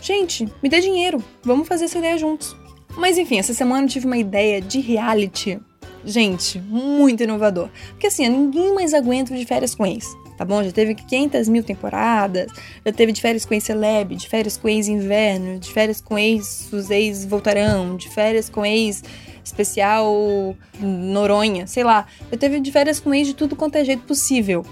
gente, 0.00 0.48
me 0.62 0.70
dê 0.70 0.80
dinheiro. 0.80 1.22
Vamos 1.42 1.68
fazer 1.68 1.84
essa 1.84 1.98
ideia 1.98 2.16
juntos. 2.16 2.56
Mas 2.96 3.18
enfim, 3.18 3.38
essa 3.38 3.52
semana 3.52 3.84
eu 3.84 3.90
tive 3.90 4.06
uma 4.06 4.16
ideia 4.16 4.62
de 4.62 4.80
reality. 4.80 5.60
Gente, 6.04 6.58
muito 6.60 7.22
inovador. 7.22 7.68
Porque 7.90 8.06
assim, 8.06 8.28
ninguém 8.28 8.74
mais 8.74 8.94
aguenta 8.94 9.36
de 9.36 9.44
férias 9.44 9.74
com 9.74 9.86
ex 9.86 10.06
tá 10.40 10.44
bom? 10.46 10.64
Já 10.64 10.72
teve 10.72 10.94
500 10.94 11.50
mil 11.50 11.62
temporadas, 11.62 12.50
já 12.82 12.90
teve 12.90 13.12
de 13.12 13.20
férias 13.20 13.44
com 13.44 13.52
ex-celeb, 13.52 14.16
de 14.16 14.26
férias 14.26 14.56
com 14.56 14.70
ex-inverno, 14.70 15.58
de 15.58 15.70
férias 15.70 16.00
com 16.00 16.18
ex, 16.18 16.72
os 16.72 16.88
ex 16.88 17.26
voltarão, 17.26 17.94
de 17.94 18.08
férias 18.08 18.48
com 18.48 18.64
ex 18.64 19.04
especial 19.44 20.56
Noronha, 20.80 21.66
sei 21.66 21.84
lá. 21.84 22.06
Já 22.30 22.38
teve 22.38 22.58
de 22.58 22.72
férias 22.72 22.98
com 22.98 23.12
ex 23.12 23.28
de 23.28 23.34
tudo 23.34 23.54
quanto 23.54 23.76
é 23.76 23.84
jeito 23.84 24.04
possível. 24.04 24.64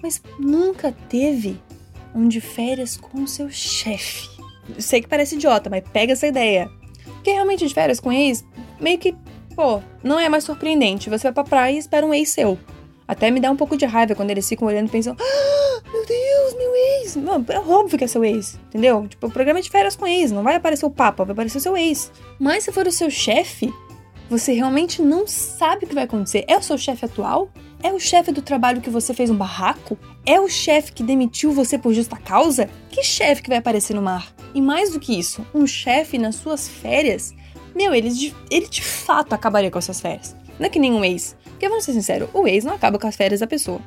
Mas 0.00 0.22
nunca 0.38 0.94
teve 1.08 1.60
um 2.14 2.28
de 2.28 2.40
férias 2.40 2.96
com 2.96 3.24
o 3.24 3.26
seu 3.26 3.50
chefe. 3.50 4.28
Sei 4.78 5.00
que 5.00 5.08
parece 5.08 5.34
idiota, 5.34 5.68
mas 5.68 5.82
pega 5.92 6.12
essa 6.12 6.28
ideia. 6.28 6.70
Porque 7.04 7.32
realmente 7.32 7.66
de 7.66 7.74
férias 7.74 7.98
com 7.98 8.12
ex, 8.12 8.44
meio 8.80 9.00
que, 9.00 9.16
pô, 9.52 9.80
não 10.02 10.18
é 10.18 10.28
mais 10.28 10.44
surpreendente. 10.44 11.10
Você 11.10 11.24
vai 11.24 11.32
pra 11.32 11.44
praia 11.44 11.74
e 11.74 11.78
espera 11.78 12.06
um 12.06 12.12
ex 12.12 12.30
seu. 12.30 12.58
Até 13.06 13.30
me 13.30 13.40
dá 13.40 13.50
um 13.50 13.56
pouco 13.56 13.76
de 13.76 13.84
raiva 13.84 14.14
quando 14.14 14.30
eles 14.30 14.48
ficam 14.48 14.66
olhando 14.66 14.88
e 14.88 14.90
pensam: 14.90 15.16
ah, 15.18 15.82
Meu 15.92 16.06
Deus, 16.06 16.54
meu 16.56 16.74
ex! 16.74 17.16
Não, 17.16 17.44
é 17.48 17.58
óbvio 17.58 17.98
que 17.98 18.04
é 18.04 18.06
seu 18.06 18.24
ex, 18.24 18.58
entendeu? 18.68 19.06
Tipo, 19.08 19.26
o 19.26 19.30
programa 19.30 19.58
é 19.58 19.62
de 19.62 19.70
férias 19.70 19.96
com 19.96 20.06
ex, 20.06 20.30
não 20.32 20.42
vai 20.42 20.56
aparecer 20.56 20.86
o 20.86 20.90
Papa, 20.90 21.24
vai 21.24 21.32
aparecer 21.32 21.58
o 21.58 21.60
seu 21.60 21.76
ex. 21.76 22.10
Mas 22.38 22.64
se 22.64 22.72
for 22.72 22.86
o 22.86 22.92
seu 22.92 23.10
chefe, 23.10 23.72
você 24.30 24.52
realmente 24.52 25.02
não 25.02 25.26
sabe 25.26 25.84
o 25.84 25.88
que 25.88 25.94
vai 25.94 26.04
acontecer. 26.04 26.44
É 26.48 26.56
o 26.56 26.62
seu 26.62 26.78
chefe 26.78 27.04
atual? 27.04 27.50
É 27.82 27.92
o 27.92 27.98
chefe 27.98 28.30
do 28.30 28.40
trabalho 28.40 28.80
que 28.80 28.88
você 28.88 29.12
fez 29.12 29.28
um 29.28 29.36
barraco? 29.36 29.98
É 30.24 30.40
o 30.40 30.48
chefe 30.48 30.92
que 30.92 31.02
demitiu 31.02 31.52
você 31.52 31.76
por 31.76 31.92
justa 31.92 32.16
causa? 32.16 32.70
Que 32.90 33.02
chefe 33.02 33.42
que 33.42 33.48
vai 33.48 33.58
aparecer 33.58 33.92
no 33.92 34.00
mar? 34.00 34.32
E 34.54 34.62
mais 34.62 34.90
do 34.92 35.00
que 35.00 35.18
isso, 35.18 35.44
um 35.52 35.66
chefe 35.66 36.16
nas 36.16 36.36
suas 36.36 36.68
férias? 36.68 37.34
Meu, 37.74 37.94
ele 37.94 38.10
de, 38.10 38.34
ele 38.50 38.68
de 38.68 38.82
fato 38.82 39.32
acabaria 39.32 39.70
com 39.70 39.78
as 39.78 39.84
suas 39.84 40.00
férias. 40.00 40.36
Não 40.58 40.66
é 40.66 40.68
que 40.68 40.78
nem 40.78 40.92
um 40.92 41.04
ex. 41.04 41.36
Porque 41.44 41.68
vamos 41.68 41.84
ser 41.84 41.92
sinceros, 41.92 42.28
o 42.32 42.46
ex 42.46 42.64
não 42.64 42.74
acaba 42.74 42.98
com 42.98 43.06
as 43.06 43.16
férias 43.16 43.40
da 43.40 43.46
pessoa. 43.46 43.80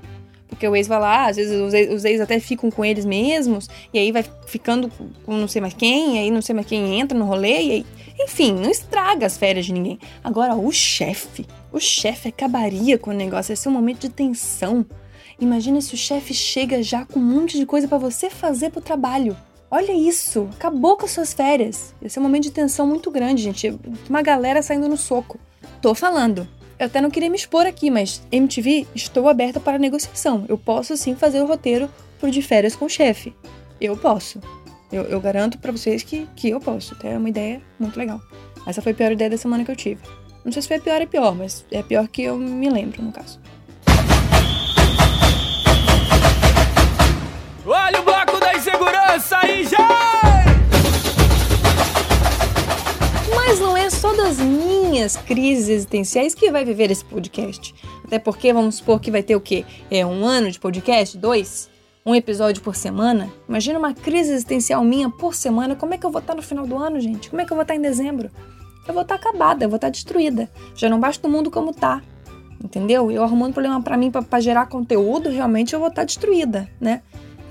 Porque 0.48 0.68
o 0.68 0.76
ex 0.76 0.88
vai 0.88 1.00
lá, 1.00 1.28
às 1.28 1.36
vezes 1.36 1.60
os 1.60 1.74
ex, 1.74 1.94
os 1.94 2.06
ex 2.06 2.22
até 2.22 2.40
ficam 2.40 2.72
com 2.72 2.86
eles 2.86 3.04
mesmos, 3.04 3.68
e 3.94 4.00
aí 4.00 4.12
vai 4.12 4.24
ficando 4.46 4.90
com 5.26 5.36
não 5.36 5.48
sei 5.48 5.60
mais 5.60 5.74
quem, 5.74 6.16
e 6.16 6.20
aí 6.20 6.32
não 6.32 6.42
sei 6.42 6.56
mais 6.56 6.68
quem 6.68 7.00
entra 7.00 7.18
no 7.18 7.26
rolê, 7.26 7.62
e 7.62 7.72
aí. 7.72 7.86
Enfim, 8.18 8.54
não 8.54 8.70
estraga 8.70 9.26
as 9.26 9.38
férias 9.38 9.66
de 9.66 9.74
ninguém. 9.74 10.00
Agora, 10.24 10.56
o 10.56 10.72
chefe. 10.72 11.46
O 11.72 11.80
chefe 11.80 12.30
acabaria 12.30 12.98
com 12.98 13.10
o 13.10 13.14
negócio, 13.14 13.52
ia 13.52 13.58
ser 13.58 13.68
um 13.68 13.74
momento 13.74 14.02
de 14.02 14.10
tensão. 14.10 14.86
Imagina 15.38 15.82
se 15.82 15.94
o 15.94 15.98
chefe 15.98 16.34
chega 16.34 16.82
já 16.82 17.06
com 17.06 17.20
um 17.20 17.24
monte 17.24 17.58
de 17.58 17.66
coisa 17.66 17.90
pra 17.90 17.98
você 17.98 18.30
fazer 18.30 18.70
pro 18.70 18.80
trabalho. 18.80 19.36
Olha 19.76 19.92
isso, 19.92 20.48
acabou 20.54 20.96
com 20.96 21.04
as 21.04 21.12
suas 21.12 21.34
férias. 21.34 21.94
Ia 22.02 22.10
ser 22.10 22.22
um 22.22 22.24
momento 22.24 22.44
de 22.44 22.52
tensão 22.52 22.88
muito 22.88 23.12
grande, 23.12 23.44
gente. 23.44 23.78
Uma 24.10 24.22
galera 24.22 24.62
saindo 24.62 24.88
no 24.88 24.96
soco. 24.96 25.38
Tô 25.82 25.94
falando. 25.94 26.48
Eu 26.80 26.86
até 26.86 27.02
não 27.02 27.12
queria 27.12 27.30
me 27.30 27.36
expor 27.36 27.66
aqui, 27.66 27.92
mas 27.92 28.22
MTV, 28.32 28.88
estou 28.96 29.28
aberta 29.28 29.60
para 29.60 29.78
negociação. 29.78 30.46
Eu 30.48 30.58
posso 30.58 30.96
sim 30.96 31.14
fazer 31.14 31.42
o 31.42 31.46
roteiro 31.46 31.90
pro 32.22 32.32
de 32.32 32.42
férias 32.42 32.74
com 32.74 32.86
o 32.86 32.90
chefe. 32.90 33.36
Eu 33.82 33.98
posso. 33.98 34.40
Eu, 34.90 35.04
eu 35.10 35.20
garanto 35.20 35.58
pra 35.58 35.74
vocês 35.74 36.04
que, 36.04 36.26
que 36.38 36.52
eu 36.52 36.62
posso. 36.62 36.94
Até 36.94 37.12
é 37.12 37.18
uma 37.18 37.28
ideia 37.28 37.62
muito 37.78 38.00
legal. 38.00 38.22
Essa 38.66 38.82
foi 38.82 38.94
a 38.94 38.96
pior 38.96 39.12
ideia 39.12 39.30
da 39.30 39.38
semana 39.38 39.66
que 39.66 39.72
eu 39.72 39.76
tive. 39.76 40.00
Não 40.46 40.54
sei 40.54 40.62
se 40.62 40.70
foi 40.70 40.78
a 40.78 40.82
pior 40.82 41.02
é 41.02 41.06
pior, 41.06 41.36
mas 41.36 41.66
é 41.70 41.80
a 41.80 41.84
pior 41.84 42.08
que 42.08 42.24
eu 42.24 42.38
me 42.38 42.70
lembro, 42.70 43.04
no 43.04 43.12
caso. 43.12 43.42
Minhas 55.06 55.18
crises 55.18 55.70
existenciais 55.70 56.34
que 56.34 56.52
vai 56.52 56.66
viver 56.66 56.90
esse 56.90 57.06
podcast. 57.06 57.76
Até 58.04 58.18
porque 58.18 58.52
vamos 58.52 58.76
supor 58.76 59.00
que 59.00 59.12
vai 59.12 59.22
ter 59.22 59.36
o 59.36 59.42
quê? 59.42 59.64
É 59.92 60.04
um 60.04 60.26
ano 60.26 60.50
de 60.50 60.60
podcast? 60.60 61.16
Dois? 61.18 61.70
Um 62.04 62.16
episódio 62.16 62.64
por 62.64 62.76
semana? 62.76 63.32
Imagina 63.48 63.78
uma 63.78 63.94
crise 63.94 64.32
existencial 64.32 64.84
minha 64.84 65.10
por 65.10 65.36
semana. 65.36 65.76
Como 65.76 65.94
é 65.94 65.98
que 65.98 66.06
eu 66.06 66.12
vou 66.12 66.22
estar 66.22 66.34
no 66.34 66.42
final 66.42 66.66
do 66.66 66.76
ano, 66.76 67.00
gente? 67.00 67.30
Como 67.30 67.40
é 67.40 67.46
que 67.46 67.52
eu 67.52 67.56
vou 67.56 67.62
estar 67.62 67.76
em 67.76 67.82
dezembro? 67.82 68.32
Eu 68.88 68.94
vou 68.94 69.04
estar 69.04 69.16
acabada, 69.16 69.66
eu 69.66 69.70
vou 69.70 69.76
estar 69.78 69.90
destruída. 69.90 70.50
Já 70.76 70.90
não 70.90 71.00
basta 71.00 71.28
o 71.28 71.32
mundo 71.32 71.52
como 71.52 71.72
tá. 71.72 72.02
Entendeu? 72.64 73.12
Eu 73.12 73.24
arrumando 73.24 73.54
problema 73.54 73.82
pra 73.82 73.98
mim 73.98 74.12
pra 74.12 74.40
gerar 74.40 74.66
conteúdo, 74.68 75.30
realmente 75.30 75.74
eu 75.74 75.80
vou 75.80 75.90
estar 75.90 76.04
destruída, 76.04 76.68
né? 76.82 77.04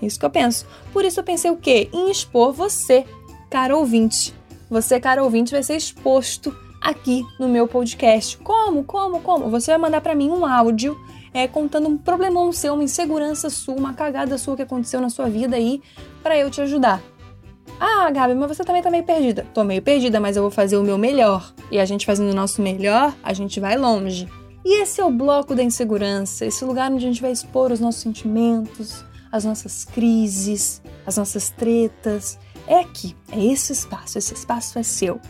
Isso 0.02 0.18
que 0.18 0.26
eu 0.26 0.30
penso. 0.30 0.66
Por 0.92 1.04
isso 1.04 1.20
eu 1.20 1.24
pensei 1.24 1.50
o 1.52 1.56
quê? 1.56 1.88
Em 1.92 2.10
expor 2.10 2.52
você, 2.52 3.04
cara 3.48 3.76
ouvinte. 3.76 4.34
Você, 4.68 4.98
cara 4.98 5.22
ouvinte, 5.22 5.52
vai 5.52 5.62
ser 5.62 5.76
exposto 5.76 6.63
aqui 6.84 7.26
no 7.40 7.48
meu 7.48 7.66
podcast. 7.66 8.36
Como? 8.38 8.84
Como? 8.84 9.20
Como? 9.20 9.48
Você 9.48 9.70
vai 9.70 9.80
mandar 9.80 10.02
pra 10.02 10.14
mim 10.14 10.28
um 10.28 10.44
áudio 10.44 10.94
é, 11.32 11.48
contando 11.48 11.88
um 11.88 11.96
problemão 11.96 12.52
seu, 12.52 12.74
uma 12.74 12.84
insegurança 12.84 13.48
sua, 13.48 13.74
uma 13.74 13.94
cagada 13.94 14.36
sua 14.36 14.54
que 14.54 14.62
aconteceu 14.62 15.00
na 15.00 15.08
sua 15.08 15.28
vida 15.28 15.56
aí, 15.56 15.80
pra 16.22 16.36
eu 16.36 16.50
te 16.50 16.60
ajudar. 16.60 17.02
Ah, 17.80 18.08
Gabi, 18.10 18.34
mas 18.34 18.56
você 18.56 18.62
também 18.62 18.82
tá 18.82 18.90
meio 18.90 19.02
perdida. 19.02 19.46
Tô 19.52 19.64
meio 19.64 19.82
perdida, 19.82 20.20
mas 20.20 20.36
eu 20.36 20.42
vou 20.42 20.50
fazer 20.50 20.76
o 20.76 20.82
meu 20.84 20.98
melhor. 20.98 21.52
E 21.70 21.80
a 21.80 21.84
gente 21.84 22.06
fazendo 22.06 22.30
o 22.30 22.34
nosso 22.34 22.62
melhor, 22.62 23.14
a 23.22 23.32
gente 23.32 23.58
vai 23.58 23.76
longe. 23.76 24.28
E 24.64 24.80
esse 24.82 25.00
é 25.00 25.04
o 25.04 25.10
bloco 25.10 25.54
da 25.54 25.62
insegurança, 25.62 26.46
esse 26.46 26.64
lugar 26.64 26.90
onde 26.90 27.04
a 27.04 27.08
gente 27.08 27.20
vai 27.20 27.32
expor 27.32 27.72
os 27.72 27.80
nossos 27.80 28.00
sentimentos, 28.00 29.04
as 29.32 29.44
nossas 29.44 29.84
crises, 29.84 30.80
as 31.04 31.16
nossas 31.16 31.50
tretas. 31.50 32.38
É 32.66 32.78
aqui, 32.78 33.14
é 33.32 33.44
esse 33.44 33.72
espaço, 33.72 34.16
esse 34.16 34.32
espaço 34.32 34.78
é 34.78 34.82
seu. 34.82 35.20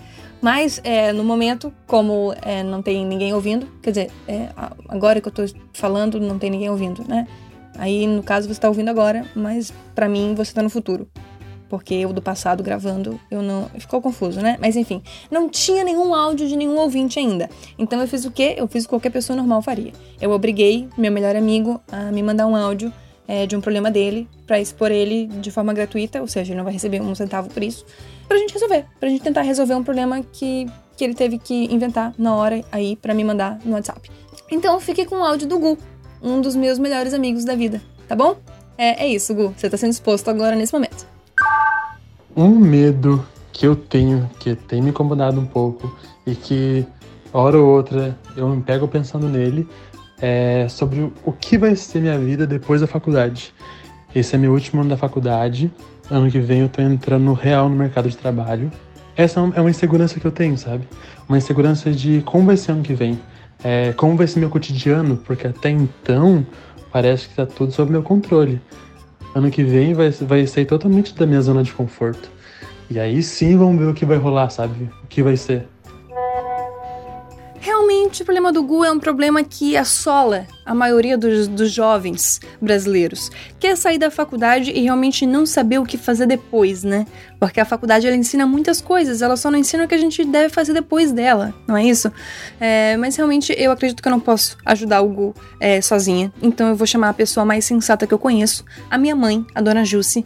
Mas 0.45 0.79
é, 0.85 1.11
no 1.11 1.25
momento, 1.25 1.73
como 1.87 2.35
é, 2.43 2.63
não 2.63 2.83
tem 2.83 3.03
ninguém 3.07 3.33
ouvindo, 3.33 3.67
quer 3.83 3.93
dizer, 3.93 4.11
é, 4.29 4.51
agora 4.91 5.19
que 5.19 5.27
eu 5.27 5.33
tô 5.33 5.43
falando, 5.73 6.21
não 6.21 6.39
tem 6.39 6.51
ninguém 6.51 6.69
ouvindo, 6.69 7.03
né? 7.09 7.27
Aí, 7.79 8.07
no 8.07 8.23
caso, 8.23 8.47
você 8.47 8.61
tá 8.61 8.69
ouvindo 8.69 8.91
agora, 8.91 9.25
mas 9.35 9.73
para 9.95 10.07
mim 10.07 10.35
você 10.35 10.53
tá 10.53 10.63
no 10.63 10.69
futuro 10.69 11.09
porque 11.67 11.95
eu 11.95 12.13
do 12.13 12.21
passado 12.21 12.63
gravando, 12.63 13.19
eu 13.31 13.43
não. 13.43 13.69
Ficou 13.79 14.01
confuso, 14.01 14.41
né? 14.41 14.57
Mas 14.61 14.77
enfim, 14.77 15.03
não 15.31 15.49
tinha 15.49 15.83
nenhum 15.83 16.15
áudio 16.15 16.47
de 16.47 16.57
nenhum 16.57 16.77
ouvinte 16.77 17.19
ainda. 17.19 17.49
Então 17.79 18.01
eu 18.01 18.07
fiz 18.07 18.25
o 18.25 18.31
quê? 18.31 18.55
Eu 18.57 18.69
fiz 18.69 18.85
o 18.85 18.87
que 18.87 18.91
qualquer 18.91 19.11
pessoa 19.11 19.37
normal 19.37 19.61
faria. 19.63 19.93
Eu 20.21 20.31
obriguei 20.31 20.89
meu 20.97 21.11
melhor 21.11 21.35
amigo 21.35 21.81
a 21.91 22.13
me 22.13 22.23
mandar 22.23 22.47
um 22.47 22.55
áudio 22.55 22.93
é, 23.27 23.47
de 23.47 23.57
um 23.57 23.61
problema 23.61 23.91
dele 23.91 24.29
para 24.47 24.61
expor 24.61 24.91
ele 24.91 25.27
de 25.27 25.51
forma 25.51 25.73
gratuita, 25.73 26.21
ou 26.21 26.27
seja, 26.27 26.53
ele 26.53 26.59
não 26.59 26.65
vai 26.65 26.73
receber 26.73 27.01
um 27.01 27.15
centavo 27.15 27.49
por 27.49 27.63
isso, 27.63 27.85
pra 28.29 28.37
gente 28.37 28.53
resolver, 28.53 28.85
pra 29.01 29.09
gente 29.09 29.23
tentar 29.23 29.43
resolver 29.43 29.75
um 29.75 29.85
problema 29.85 30.23
que, 30.33 30.67
que 30.97 31.05
ele 31.05 31.15
teve 31.15 31.39
que 31.39 31.73
inventar 31.73 32.13
na 32.19 32.35
hora 32.35 32.63
aí 32.71 32.97
para 32.97 33.15
me 33.15 33.25
mandar 33.25 33.59
no 33.65 33.73
WhatsApp. 33.73 34.11
Então 34.51 34.75
eu 34.75 34.81
fiquei 34.81 35.07
com 35.07 35.17
o 35.17 35.25
áudio 35.25 35.49
do 35.49 35.59
Gu, 35.59 35.79
um 36.23 36.41
dos 36.41 36.55
meus 36.55 36.79
melhores 36.79 37.15
amigos 37.15 37.45
da 37.45 37.55
vida, 37.55 37.81
tá 38.07 38.15
bom? 38.15 38.37
É, 38.77 39.05
é 39.05 39.09
isso, 39.09 39.35
Gu, 39.35 39.55
você 39.57 39.71
tá 39.71 39.77
sendo 39.77 39.93
exposto 39.93 40.29
agora 40.29 40.55
nesse 40.57 40.73
momento. 40.73 41.07
Um 42.37 42.51
medo 42.51 43.25
que 43.53 43.67
eu 43.67 43.77
tenho, 43.77 44.29
que 44.41 44.55
tem 44.57 44.83
me 44.83 44.91
incomodado 44.91 45.41
um 45.41 45.47
pouco 45.47 45.97
e 46.27 46.35
que, 46.35 46.85
hora 47.33 47.57
ou 47.57 47.69
outra, 47.69 48.19
eu 48.37 48.49
me 48.49 48.61
pego 48.61 48.89
pensando 48.89 49.29
nele, 49.29 49.69
é 50.21 50.67
sobre 50.69 51.13
o 51.25 51.33
que 51.33 51.59
vai 51.59 51.75
ser 51.77 52.01
minha 52.01 52.19
vida 52.19 52.47
depois 52.47 52.81
da 52.81 52.87
faculdade. 52.87 53.55
Esse 54.15 54.37
é 54.37 54.39
meu 54.39 54.53
último 54.53 54.81
ano 54.81 54.91
da 54.91 54.97
faculdade. 54.97 55.73
Ano 56.11 56.31
que 56.31 56.39
vem 56.39 56.61
eu 56.61 56.69
tô 56.69 56.81
entrando 56.83 57.33
real 57.33 57.69
no 57.69 57.77
mercado 57.77 58.09
de 58.09 58.17
trabalho. 58.17 58.71
Essa 59.17 59.41
é 59.41 59.61
uma 59.61 59.71
insegurança 59.71 60.19
que 60.19 60.27
eu 60.27 60.33
tenho, 60.33 60.57
sabe? 60.59 60.87
Uma 61.29 61.39
insegurança 61.39 61.91
de 61.91 62.21
como 62.23 62.47
vai 62.47 62.57
ser 62.57 62.73
ano 62.73 62.83
que 62.83 62.95
vem. 62.95 63.19
É, 63.63 63.93
como 63.93 64.17
vai 64.17 64.27
ser 64.27 64.41
meu 64.41 64.51
cotidiano, 64.51 65.17
porque 65.17 65.47
até 65.47 65.71
então 65.71 66.47
parece 66.93 67.29
que 67.29 67.35
tá 67.35 67.47
tudo 67.47 67.73
sob 67.73 67.91
meu 67.91 68.03
controle. 68.03 68.61
Ano 69.35 69.51
que 69.51 69.65
vem 69.65 69.95
vai, 69.95 70.11
vai 70.11 70.47
sair 70.47 70.67
totalmente 70.67 71.15
da 71.15 71.27
minha 71.27 71.41
zona 71.41 71.63
de 71.63 71.73
conforto. 71.73 72.31
E 72.91 73.01
aí 73.01 73.23
sim 73.23 73.57
vamos 73.57 73.79
ver 73.79 73.89
o 73.89 73.95
que 73.95 74.05
vai 74.05 74.19
rolar, 74.19 74.51
sabe? 74.51 74.91
O 75.03 75.07
que 75.09 75.23
vai 75.23 75.37
ser. 75.37 75.67
Realmente, 77.65 78.21
o 78.21 78.27
problema 78.27 78.53
do 78.53 78.63
Gu 78.63 78.85
é 78.85 78.93
um 78.93 78.99
problema 78.99 79.43
que 79.43 79.75
assola 79.75 80.47
a 80.67 80.75
maioria 80.75 81.17
dos, 81.17 81.49
dos 81.49 81.71
jovens 81.71 82.39
brasileiros. 82.61 83.31
Quer 83.59 83.75
sair 83.75 83.97
da 83.97 84.11
faculdade 84.11 84.71
e 84.71 84.83
realmente 84.83 85.25
não 85.25 85.47
saber 85.47 85.79
o 85.79 85.87
que 85.87 85.97
fazer 85.97 86.27
depois, 86.27 86.85
né? 86.85 87.07
Porque 87.41 87.59
a 87.59 87.65
faculdade 87.65 88.07
ela 88.07 88.15
ensina 88.15 88.47
muitas 88.47 88.83
coisas, 88.83 89.23
ela 89.23 89.35
só 89.35 89.51
não 89.51 89.59
ensina 89.59 89.85
o 89.85 89.89
que 89.89 89.95
a 89.95 89.99
gente 89.99 90.23
deve 90.27 90.51
fazer 90.51 90.75
depois 90.75 91.11
dela, 91.11 91.55
não 91.67 91.75
é 91.75 91.83
isso? 91.83 92.13
É, 92.61 92.99
mas 92.99 93.17
realmente 93.17 93.55
eu 93.57 93.73
acredito 93.73 94.03
que 94.03 94.09
eu 94.09 94.13
não 94.13 94.21
posso 94.21 94.59
ajudar 94.67 95.01
o 95.01 95.09
Gu 95.09 95.35
é, 95.59 95.81
sozinha, 95.81 96.31
então 96.43 96.69
eu 96.69 96.77
vou 96.77 96.87
chamar 96.87 97.09
a 97.09 97.15
pessoa 97.15 97.47
mais 97.47 97.65
sensata 97.65 98.07
que 98.07 98.13
eu 98.13 98.19
conheço, 98.19 98.63
a 98.91 98.99
minha 98.99 99.17
mãe, 99.17 99.43
a 99.55 99.63
dona 99.63 99.87
Jusce, 99.87 100.23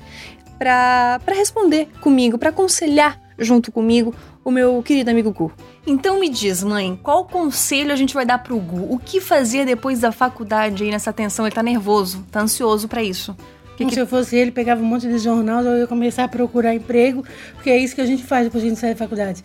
para 0.59 1.21
responder 1.29 1.89
comigo, 2.01 2.37
para 2.37 2.49
aconselhar 2.49 3.29
junto 3.39 3.71
comigo 3.71 4.13
o 4.45 4.51
meu 4.51 4.83
querido 4.83 5.11
amigo 5.11 5.33
Gu. 5.33 5.53
Então 5.87 6.21
me 6.21 6.29
diz, 6.29 6.63
mãe, 6.63 6.99
qual 7.03 7.25
conselho 7.25 7.93
a 7.93 7.97
gente 7.97 8.15
vai 8.15 8.25
dar 8.25 8.39
pro 8.39 8.59
Gu? 8.59 8.93
O 8.93 8.99
que 8.99 9.21
fazer 9.21 9.65
depois 9.65 10.01
da 10.01 10.13
faculdade 10.13 10.85
aí 10.85 10.91
nessa 10.91 11.13
tensão? 11.13 11.47
Ele 11.47 11.55
tá 11.55 11.63
nervoso, 11.63 12.25
tá 12.31 12.41
ansioso 12.41 12.89
para 12.89 13.03
isso. 13.03 13.37
Que 13.77 13.85
que... 13.85 13.95
Se 13.95 14.01
eu 14.01 14.07
fosse 14.07 14.37
ele, 14.37 14.51
pegava 14.51 14.83
um 14.83 14.87
monte 14.87 15.07
de 15.07 15.19
jornal, 15.19 15.63
eu 15.63 15.79
ia 15.79 15.87
começar 15.87 16.25
a 16.25 16.29
procurar 16.29 16.75
emprego, 16.75 17.25
porque 17.55 17.71
é 17.71 17.79
isso 17.79 17.95
que 17.95 18.01
a 18.01 18.07
gente 18.07 18.25
faz 18.25 18.45
depois 18.45 18.63
que 18.63 18.67
a 18.67 18.71
gente 18.71 18.81
sai 18.81 18.91
da 18.91 18.97
faculdade. 18.97 19.43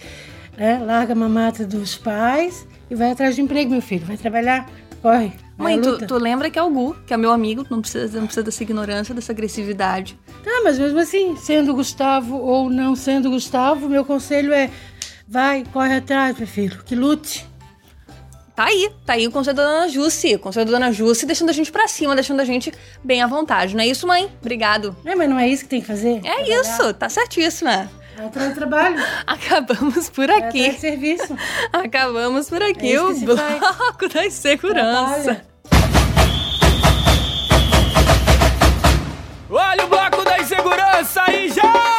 Né? 0.57 0.79
Larga 0.79 1.13
a 1.13 1.15
mamata 1.15 1.65
dos 1.65 1.95
pais 1.95 2.67
e 2.89 2.95
vai 2.95 3.11
atrás 3.11 3.35
de 3.35 3.41
emprego, 3.41 3.71
meu 3.71 3.81
filho. 3.81 4.05
Vai 4.05 4.17
trabalhar, 4.17 4.69
corre. 5.03 5.33
Mãe, 5.55 5.79
tu, 5.79 6.07
tu, 6.07 6.15
lembra 6.15 6.49
que 6.49 6.57
é 6.57 6.63
o 6.63 6.69
Gu, 6.69 6.95
que 7.05 7.13
é 7.13 7.17
meu 7.17 7.31
amigo, 7.31 7.63
não 7.69 7.79
precisa, 7.79 8.17
não 8.19 8.25
precisa 8.25 8.43
dessa 8.43 8.63
ignorância, 8.63 9.13
dessa 9.13 9.31
agressividade. 9.31 10.17
Tá, 10.43 10.61
mas 10.63 10.79
mesmo 10.79 10.99
assim, 10.99 11.35
sendo 11.35 11.75
Gustavo 11.75 12.37
ou 12.37 12.71
não 12.71 12.95
sendo 12.95 13.29
Gustavo, 13.29 13.87
meu 13.87 14.03
conselho 14.03 14.51
é 14.51 14.71
Vai, 15.27 15.63
corre 15.71 15.95
atrás, 15.95 16.37
meu 16.37 16.47
filho, 16.47 16.83
que 16.85 16.95
lute. 16.95 17.47
Tá 18.55 18.65
aí, 18.65 18.91
tá 19.03 19.13
aí 19.13 19.25
o 19.25 19.31
conselho 19.31 19.57
da 19.57 19.65
Dona 19.65 19.87
Jusce. 19.87 20.35
O 20.35 20.39
conselho 20.39 20.65
da 20.67 20.73
Dona 20.73 20.91
Jusce 20.91 21.25
deixando 21.25 21.49
a 21.49 21.53
gente 21.53 21.71
pra 21.71 21.87
cima, 21.87 22.13
deixando 22.13 22.39
a 22.39 22.45
gente 22.45 22.71
bem 23.03 23.23
à 23.23 23.25
vontade. 23.25 23.75
Não 23.75 23.81
é 23.81 23.87
isso, 23.87 24.05
mãe? 24.05 24.29
Obrigado. 24.39 24.95
É, 25.03 25.15
mas 25.15 25.27
não 25.27 25.39
é 25.39 25.47
isso 25.47 25.63
que 25.63 25.69
tem 25.69 25.81
que 25.81 25.87
fazer? 25.87 26.17
É 26.17 26.21
trabalhar. 26.21 26.61
isso, 26.61 26.93
tá 26.93 27.09
certíssima. 27.09 27.89
É 28.17 28.25
atrás 28.25 28.53
trabalho. 28.53 28.97
Acabamos 29.25 30.09
por 30.09 30.29
aqui. 30.29 30.65
É 30.65 30.73
serviço. 30.73 31.35
Acabamos 31.71 32.49
por 32.49 32.61
aqui 32.61 32.93
É 32.93 33.01
o 33.01 33.13
bloco 33.13 34.09
da 34.13 34.25
insegurança. 34.25 35.23
Trabalha. 35.23 35.53
Olha 39.49 39.85
o 39.85 39.87
bloco 39.87 40.23
da 40.23 40.39
insegurança 40.39 41.31
e 41.31 41.49
já! 41.49 41.92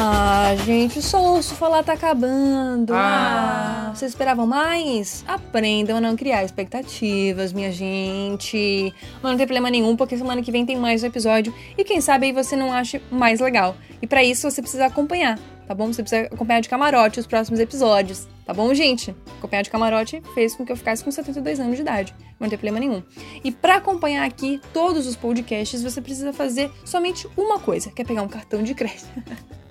Ah, 0.00 0.54
gente, 0.64 1.02
só 1.02 1.20
ouço 1.20 1.56
falar 1.56 1.82
tá 1.82 1.94
acabando. 1.94 2.94
Ah. 2.94 3.88
Ah, 3.88 3.92
vocês 3.92 4.12
esperavam 4.12 4.46
mais? 4.46 5.24
Aprendam 5.26 5.96
a 5.96 6.00
não 6.00 6.14
criar 6.14 6.44
expectativas, 6.44 7.52
minha 7.52 7.72
gente. 7.72 8.94
Mas 9.20 9.32
não 9.32 9.36
tem 9.36 9.44
problema 9.44 9.68
nenhum, 9.68 9.96
porque 9.96 10.16
semana 10.16 10.40
que 10.40 10.52
vem 10.52 10.64
tem 10.64 10.76
mais 10.76 11.02
um 11.02 11.06
episódio. 11.06 11.52
E 11.76 11.82
quem 11.82 12.00
sabe 12.00 12.26
aí 12.26 12.32
você 12.32 12.54
não 12.54 12.72
ache 12.72 13.02
mais 13.10 13.40
legal. 13.40 13.74
E 14.00 14.06
pra 14.06 14.22
isso 14.22 14.48
você 14.48 14.62
precisa 14.62 14.86
acompanhar, 14.86 15.36
tá 15.66 15.74
bom? 15.74 15.88
Você 15.88 16.00
precisa 16.00 16.26
acompanhar 16.26 16.60
de 16.60 16.68
camarote 16.68 17.18
os 17.18 17.26
próximos 17.26 17.58
episódios. 17.58 18.28
Tá 18.46 18.54
bom, 18.54 18.72
gente? 18.72 19.16
Acompanhar 19.38 19.62
de 19.62 19.70
camarote 19.70 20.22
fez 20.32 20.54
com 20.54 20.64
que 20.64 20.70
eu 20.70 20.76
ficasse 20.76 21.02
com 21.02 21.10
72 21.10 21.58
anos 21.58 21.74
de 21.74 21.82
idade. 21.82 22.14
Não 22.38 22.48
tem 22.48 22.56
problema 22.56 22.78
nenhum. 22.78 23.02
E 23.42 23.50
pra 23.50 23.78
acompanhar 23.78 24.24
aqui 24.24 24.60
todos 24.72 25.08
os 25.08 25.16
podcasts, 25.16 25.82
você 25.82 26.00
precisa 26.00 26.32
fazer 26.32 26.70
somente 26.84 27.28
uma 27.36 27.58
coisa, 27.58 27.90
que 27.90 28.00
é 28.00 28.04
pegar 28.04 28.22
um 28.22 28.28
cartão 28.28 28.62
de 28.62 28.74
crédito. 28.74 29.08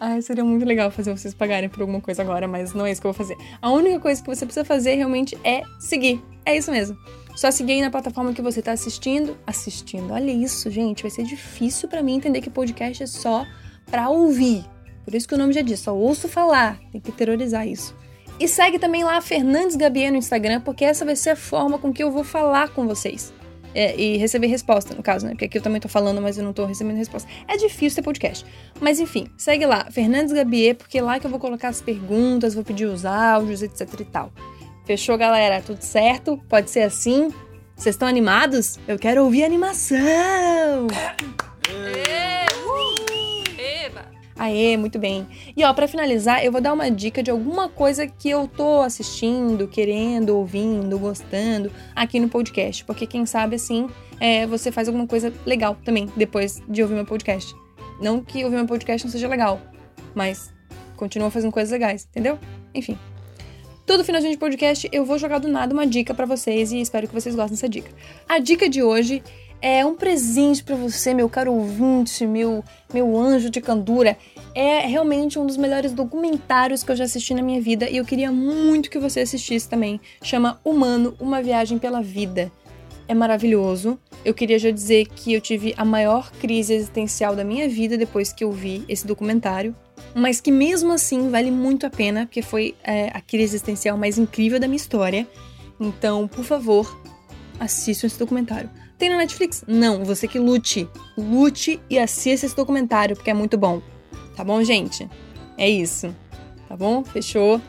Ai, 0.00 0.22
seria 0.22 0.44
muito 0.44 0.64
legal 0.64 0.90
fazer 0.92 1.10
vocês 1.16 1.34
pagarem 1.34 1.68
por 1.68 1.80
alguma 1.80 2.00
coisa 2.00 2.22
agora, 2.22 2.46
mas 2.46 2.72
não 2.72 2.86
é 2.86 2.92
isso 2.92 3.00
que 3.00 3.06
eu 3.06 3.12
vou 3.12 3.18
fazer. 3.18 3.36
A 3.60 3.70
única 3.70 3.98
coisa 3.98 4.22
que 4.22 4.28
você 4.28 4.46
precisa 4.46 4.64
fazer 4.64 4.94
realmente 4.94 5.36
é 5.42 5.62
seguir. 5.80 6.22
É 6.46 6.56
isso 6.56 6.70
mesmo. 6.70 6.96
Só 7.34 7.50
seguir 7.50 7.72
aí 7.74 7.80
na 7.80 7.90
plataforma 7.90 8.32
que 8.32 8.40
você 8.40 8.62
tá 8.62 8.72
assistindo. 8.72 9.36
Assistindo. 9.46 10.12
Olha 10.12 10.30
isso, 10.30 10.70
gente. 10.70 11.02
Vai 11.02 11.10
ser 11.10 11.24
difícil 11.24 11.88
pra 11.88 12.02
mim 12.02 12.14
entender 12.14 12.40
que 12.40 12.50
podcast 12.50 13.02
é 13.02 13.06
só 13.06 13.44
pra 13.90 14.08
ouvir. 14.08 14.64
Por 15.04 15.14
isso 15.14 15.26
que 15.26 15.34
o 15.34 15.38
nome 15.38 15.52
já 15.52 15.62
diz, 15.62 15.80
só 15.80 15.96
ouço 15.96 16.28
falar. 16.28 16.78
Tem 16.92 17.00
que 17.00 17.10
terrorizar 17.10 17.66
isso. 17.66 17.96
E 18.38 18.46
segue 18.46 18.78
também 18.78 19.02
lá 19.02 19.16
a 19.16 19.20
Fernandes 19.20 19.74
Gabier 19.74 20.12
no 20.12 20.18
Instagram, 20.18 20.60
porque 20.60 20.84
essa 20.84 21.04
vai 21.04 21.16
ser 21.16 21.30
a 21.30 21.36
forma 21.36 21.76
com 21.78 21.92
que 21.92 22.02
eu 22.02 22.10
vou 22.10 22.22
falar 22.22 22.68
com 22.68 22.86
vocês. 22.86 23.32
É, 23.80 23.94
e 23.96 24.16
receber 24.16 24.48
resposta, 24.48 24.92
no 24.92 25.04
caso, 25.04 25.24
né? 25.24 25.34
Porque 25.34 25.44
aqui 25.44 25.56
eu 25.56 25.62
também 25.62 25.80
tô 25.80 25.88
falando, 25.88 26.20
mas 26.20 26.36
eu 26.36 26.42
não 26.42 26.52
tô 26.52 26.66
recebendo 26.66 26.96
resposta. 26.96 27.28
É 27.46 27.56
difícil 27.56 27.94
ter 27.94 28.02
podcast. 28.02 28.44
Mas 28.80 28.98
enfim, 28.98 29.28
segue 29.36 29.64
lá, 29.66 29.86
Fernandes 29.88 30.32
Gabier, 30.32 30.74
porque 30.74 30.98
é 30.98 31.02
lá 31.02 31.20
que 31.20 31.26
eu 31.26 31.30
vou 31.30 31.38
colocar 31.38 31.68
as 31.68 31.80
perguntas, 31.80 32.54
vou 32.54 32.64
pedir 32.64 32.86
os 32.86 33.04
áudios, 33.04 33.62
etc 33.62 33.88
e 34.00 34.04
tal. 34.04 34.32
Fechou, 34.84 35.16
galera? 35.16 35.62
Tudo 35.62 35.80
certo? 35.80 36.36
Pode 36.48 36.70
ser 36.70 36.80
assim? 36.80 37.28
Vocês 37.76 37.94
estão 37.94 38.08
animados? 38.08 38.80
Eu 38.88 38.98
quero 38.98 39.22
ouvir 39.22 39.44
animação! 39.44 40.88
Aê, 44.38 44.76
muito 44.76 45.00
bem. 45.00 45.26
E 45.56 45.64
ó, 45.64 45.74
pra 45.74 45.88
finalizar, 45.88 46.44
eu 46.44 46.52
vou 46.52 46.60
dar 46.60 46.72
uma 46.72 46.88
dica 46.90 47.22
de 47.22 47.30
alguma 47.30 47.68
coisa 47.68 48.06
que 48.06 48.30
eu 48.30 48.46
tô 48.46 48.80
assistindo, 48.80 49.66
querendo, 49.66 50.36
ouvindo, 50.36 50.96
gostando 50.96 51.72
aqui 51.94 52.20
no 52.20 52.28
podcast. 52.28 52.84
Porque 52.84 53.04
quem 53.04 53.26
sabe 53.26 53.56
assim, 53.56 53.88
é, 54.20 54.46
você 54.46 54.70
faz 54.70 54.86
alguma 54.86 55.08
coisa 55.08 55.32
legal 55.44 55.76
também 55.84 56.06
depois 56.16 56.62
de 56.68 56.82
ouvir 56.82 56.94
meu 56.94 57.04
podcast. 57.04 57.52
Não 58.00 58.22
que 58.22 58.44
ouvir 58.44 58.56
meu 58.56 58.66
podcast 58.66 59.04
não 59.04 59.10
seja 59.10 59.26
legal, 59.26 59.60
mas 60.14 60.54
continua 60.96 61.30
fazendo 61.30 61.50
coisas 61.50 61.72
legais, 61.72 62.06
entendeu? 62.08 62.38
Enfim. 62.72 62.96
Todo 63.84 64.04
finalzinho 64.04 64.32
de 64.32 64.38
podcast 64.38 64.88
eu 64.92 65.04
vou 65.04 65.18
jogar 65.18 65.38
do 65.38 65.48
nada 65.48 65.72
uma 65.72 65.86
dica 65.86 66.12
pra 66.12 66.26
vocês 66.26 66.70
e 66.70 66.80
espero 66.80 67.08
que 67.08 67.14
vocês 67.14 67.34
gostem 67.34 67.56
dessa 67.56 67.68
dica. 67.68 67.90
A 68.28 68.38
dica 68.38 68.68
de 68.68 68.82
hoje 68.82 69.22
é 69.60 69.84
um 69.84 69.94
presente 69.94 70.62
pra 70.62 70.76
você, 70.76 71.12
meu 71.12 71.28
caro 71.28 71.52
ouvinte, 71.52 72.26
meu, 72.26 72.64
meu 72.92 73.16
anjo 73.16 73.50
de 73.50 73.60
candura. 73.60 74.16
É 74.54 74.86
realmente 74.86 75.38
um 75.38 75.46
dos 75.46 75.56
melhores 75.56 75.92
documentários 75.92 76.82
que 76.82 76.90
eu 76.90 76.96
já 76.96 77.04
assisti 77.04 77.34
na 77.34 77.42
minha 77.42 77.60
vida 77.60 77.88
e 77.88 77.96
eu 77.96 78.04
queria 78.04 78.30
muito 78.30 78.90
que 78.90 78.98
você 78.98 79.20
assistisse 79.20 79.68
também. 79.68 80.00
Chama 80.22 80.60
Humano, 80.64 81.14
uma 81.18 81.42
viagem 81.42 81.78
pela 81.78 82.00
vida. 82.00 82.50
É 83.08 83.14
maravilhoso. 83.14 83.98
Eu 84.24 84.34
queria 84.34 84.58
já 84.58 84.70
dizer 84.70 85.06
que 85.06 85.32
eu 85.32 85.40
tive 85.40 85.74
a 85.76 85.84
maior 85.84 86.30
crise 86.32 86.74
existencial 86.74 87.34
da 87.34 87.44
minha 87.44 87.68
vida 87.68 87.96
depois 87.96 88.32
que 88.32 88.44
eu 88.44 88.52
vi 88.52 88.84
esse 88.88 89.06
documentário, 89.06 89.74
mas 90.14 90.40
que 90.40 90.50
mesmo 90.50 90.92
assim 90.92 91.30
vale 91.30 91.50
muito 91.50 91.86
a 91.86 91.90
pena, 91.90 92.26
porque 92.26 92.42
foi 92.42 92.74
é, 92.84 93.10
a 93.14 93.20
crise 93.20 93.56
existencial 93.56 93.96
mais 93.96 94.18
incrível 94.18 94.60
da 94.60 94.66
minha 94.66 94.76
história. 94.76 95.26
Então, 95.80 96.28
por 96.28 96.44
favor, 96.44 97.00
assistam 97.58 98.08
esse 98.08 98.18
documentário. 98.18 98.68
Tem 98.98 99.08
na 99.08 99.16
Netflix? 99.16 99.64
Não, 99.66 100.04
você 100.04 100.26
que 100.26 100.38
lute. 100.38 100.88
Lute 101.16 101.80
e 101.88 101.98
assista 101.98 102.46
esse 102.46 102.56
documentário, 102.56 103.14
porque 103.14 103.30
é 103.30 103.34
muito 103.34 103.56
bom. 103.56 103.80
Tá 104.36 104.42
bom, 104.42 104.62
gente? 104.64 105.08
É 105.56 105.68
isso. 105.68 106.14
Tá 106.68 106.76
bom? 106.76 107.04
Fechou? 107.04 107.60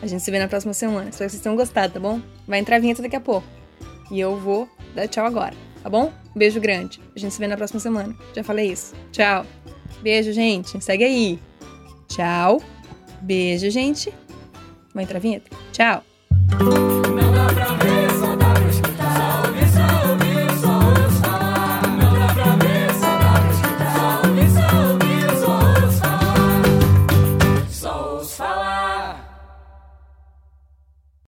A 0.00 0.06
gente 0.06 0.22
se 0.22 0.30
vê 0.30 0.38
na 0.38 0.46
próxima 0.46 0.72
semana. 0.72 1.10
Espero 1.10 1.28
que 1.28 1.32
vocês 1.32 1.42
tenham 1.42 1.56
gostado, 1.56 1.94
tá 1.94 2.00
bom? 2.00 2.20
Vai 2.46 2.60
entrar 2.60 2.76
a 2.76 2.78
vinheta 2.78 3.02
daqui 3.02 3.16
a 3.16 3.20
pouco. 3.20 3.46
E 4.10 4.20
eu 4.20 4.36
vou 4.36 4.68
dar 4.94 5.08
tchau 5.08 5.26
agora, 5.26 5.54
tá 5.82 5.90
bom? 5.90 6.12
Beijo 6.34 6.60
grande. 6.60 7.00
A 7.14 7.18
gente 7.18 7.34
se 7.34 7.40
vê 7.40 7.48
na 7.48 7.56
próxima 7.56 7.80
semana. 7.80 8.14
Já 8.34 8.44
falei 8.44 8.70
isso. 8.70 8.94
Tchau. 9.10 9.44
Beijo, 10.02 10.32
gente. 10.32 10.82
Segue 10.82 11.02
aí. 11.02 11.38
Tchau. 12.08 12.62
Beijo, 13.22 13.70
gente. 13.70 14.12
Vai 14.94 15.04
entrar 15.04 15.16
a 15.16 15.20
vinheta? 15.20 15.50
Tchau. 15.72 16.04